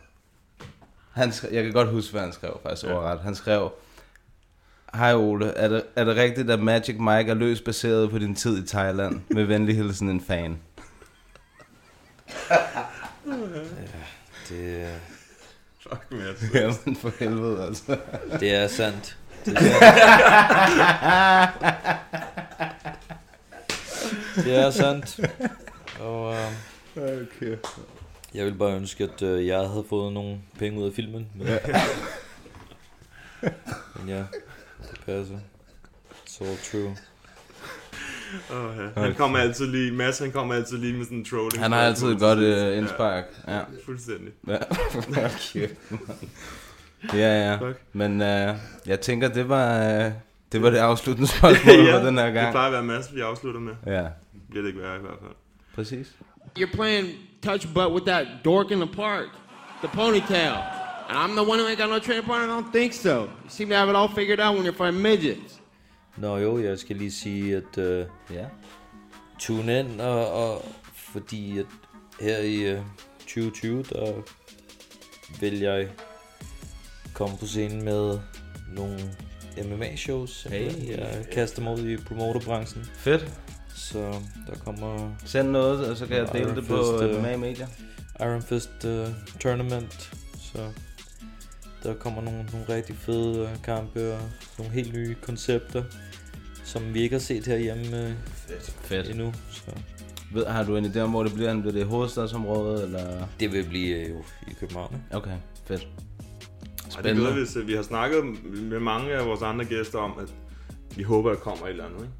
[1.13, 2.93] Han skrev, jeg kan godt huske, hvad han skrev faktisk Ja.
[2.93, 3.21] overret.
[3.21, 3.71] Han skrev,
[4.95, 8.35] Hej Ole, er det, er det rigtigt, at Magic Mike er løst baseret på din
[8.35, 9.21] tid i Thailand?
[9.35, 10.59] Med venlig hilsen en fan.
[14.49, 14.89] det,
[15.83, 16.55] Fuck Mads.
[16.55, 17.97] Jamen for helvede altså.
[18.41, 19.17] det er sandt.
[19.47, 19.71] Det er
[24.41, 24.45] sandt.
[24.47, 25.21] det er sandt.
[26.01, 26.51] Og øh,
[26.97, 27.57] Okay.
[28.35, 31.27] jeg vil bare ønske, at øh, jeg havde fået nogle penge ud af filmen.
[31.35, 31.59] Men, ja.
[33.97, 34.23] men ja,
[34.91, 35.39] det passer.
[36.27, 36.97] It's all true.
[38.51, 39.01] Oh, ja.
[39.03, 41.63] Han kommer altid lige, Mads han kommer altid lige med sådan en trolling.
[41.63, 43.25] Han har altid et godt uh, indspark.
[43.49, 43.55] Ja.
[43.57, 44.33] Ja, fuldstændig.
[44.49, 44.57] Ja.
[45.25, 45.69] okay.
[47.13, 47.57] ja, ja.
[47.69, 47.81] Fuck.
[47.93, 48.57] Men uh,
[48.87, 50.13] jeg tænker, det var, uh,
[50.53, 52.51] det var det afsluttende spørgsmål ja, for den her det gang.
[52.53, 53.75] plejer at være Mads, vi afslutter med.
[53.87, 54.07] Ja,
[54.51, 55.33] Bliver det ikke værre i hvert fald.
[55.75, 56.07] præcis.
[56.59, 57.09] You're playing
[57.43, 59.25] touch butt with that dork in the park,
[59.83, 60.55] the ponytail.
[61.15, 62.49] And I'm the one who ain't got no training partner?
[62.49, 63.17] I don't think so.
[63.45, 65.61] You seem to have it all figured out when you're fighting midgets.
[66.17, 68.45] Nå jo, jeg skal lige sige, at øh, Ja.
[69.41, 71.67] tune ind, og, og fordi at
[72.21, 72.81] her i øh,
[73.19, 74.13] 2020, der
[75.41, 75.89] vil jeg
[77.15, 78.19] komme på scenen med
[78.77, 78.99] nogle
[79.65, 80.43] MMA-shows.
[80.51, 80.89] Hey.
[80.91, 83.27] Jeg kaster mig ud i promoterbranchen, Fedt.
[83.75, 83.99] så
[84.47, 87.67] der kommer Send noget, og så kan jeg dele det på Første- MMA Media.
[88.21, 88.91] Iron Fist uh,
[89.41, 90.11] Tournament.
[90.53, 90.59] Så
[91.85, 94.21] der kommer nogle, nogle rigtig fede uh, kampe og
[94.59, 95.83] nogle helt nye koncepter,
[96.65, 97.83] som vi ikke har set herhjemme
[98.49, 99.09] uh, Fedt.
[99.11, 99.33] endnu.
[99.51, 99.63] Så
[100.35, 101.61] Ved, har du en idé om, hvor det bliver?
[101.61, 103.27] Bliver det i hovedstadsområdet, eller?
[103.41, 104.17] det vil blive uh, jo
[104.51, 104.95] i København.
[104.95, 105.17] ikke?
[105.17, 105.89] Okay, fedt.
[105.89, 105.89] Og
[106.85, 107.23] det er Spændende.
[107.23, 110.29] noget, hvis vi har snakket med mange af vores andre gæster om, at
[110.97, 112.13] vi håber, at der kommer et eller andet, ikke?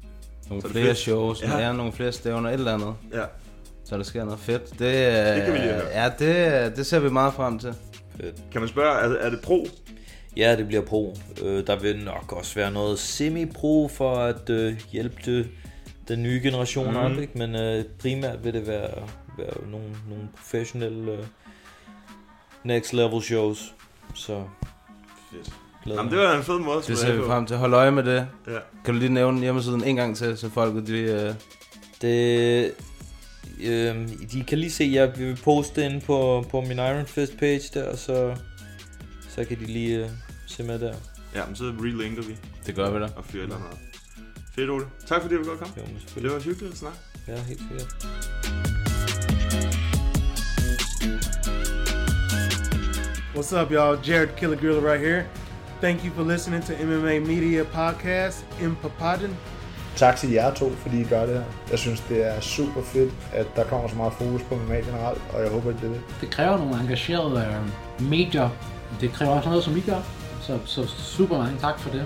[0.49, 0.97] Nogle Så er det flere fedt.
[0.97, 1.57] shows, Ja.
[1.57, 1.65] ja.
[1.65, 2.93] ja, nogle flere stævner, et eller andet.
[3.13, 3.23] Ja.
[3.85, 4.61] Så der sker noget fedt.
[4.71, 5.87] Det, det kan vi lige høre.
[6.03, 7.73] Ja, det, det ser vi meget frem til.
[8.17, 8.43] Fedt.
[8.51, 9.67] Kan man spørge, er, er det pro?
[10.37, 11.17] Ja, det bliver pro.
[11.43, 15.49] Øh, der vil nok også være noget semi-pro for at øh, hjælpe det,
[16.07, 16.97] den nye generation mm.
[16.97, 17.37] op, ikke?
[17.37, 19.07] men øh, primært vil det være,
[19.37, 21.19] være nogle, nogle professionelle øh,
[22.63, 23.73] next level shows.
[24.15, 24.43] Så
[25.31, 25.53] Fedt.
[25.83, 27.57] glæder Jamen, det var en fed måde Det ser vi frem til.
[27.57, 28.27] Hold øje med det.
[28.47, 28.57] Ja.
[28.85, 30.99] Kan du lige nævne hjemmesiden en gang til, så folket de...
[30.99, 31.33] Øh...
[32.01, 32.73] Det,
[33.63, 37.37] øh, de kan lige se, at jeg vil poste ind på, på min Iron Fist
[37.37, 38.35] page der, så,
[39.29, 40.09] så kan de lige øh,
[40.47, 40.93] se med der.
[41.35, 42.35] Ja, men så relinker vi
[42.65, 43.07] Det gør vi da.
[43.15, 43.69] og fyrer eller andet.
[43.71, 43.77] op.
[44.55, 44.85] Fedt, Ole.
[45.07, 45.73] Tak fordi du godt komme.
[45.77, 45.83] Jo,
[46.15, 46.97] men Det var hyggeligt at snakke.
[47.27, 47.95] Ja, helt sikkert.
[53.33, 53.97] What's up, y'all?
[54.07, 55.25] Jared Killer Gorilla right here.
[55.81, 59.35] Thank you for listening to MMA Media Podcast in Papadon.
[59.95, 61.43] Tak til jer to, fordi I gør det her.
[61.71, 65.21] Jeg synes, det er super fedt, at der kommer så meget fokus på MMA generelt,
[65.33, 66.01] og jeg håber, at det er det.
[66.21, 67.45] Det kræver nogle engagerede
[67.99, 68.49] øh, medier.
[69.01, 70.01] Det kræver også noget, som I gør.
[70.41, 72.05] Så, så super mange tak for det.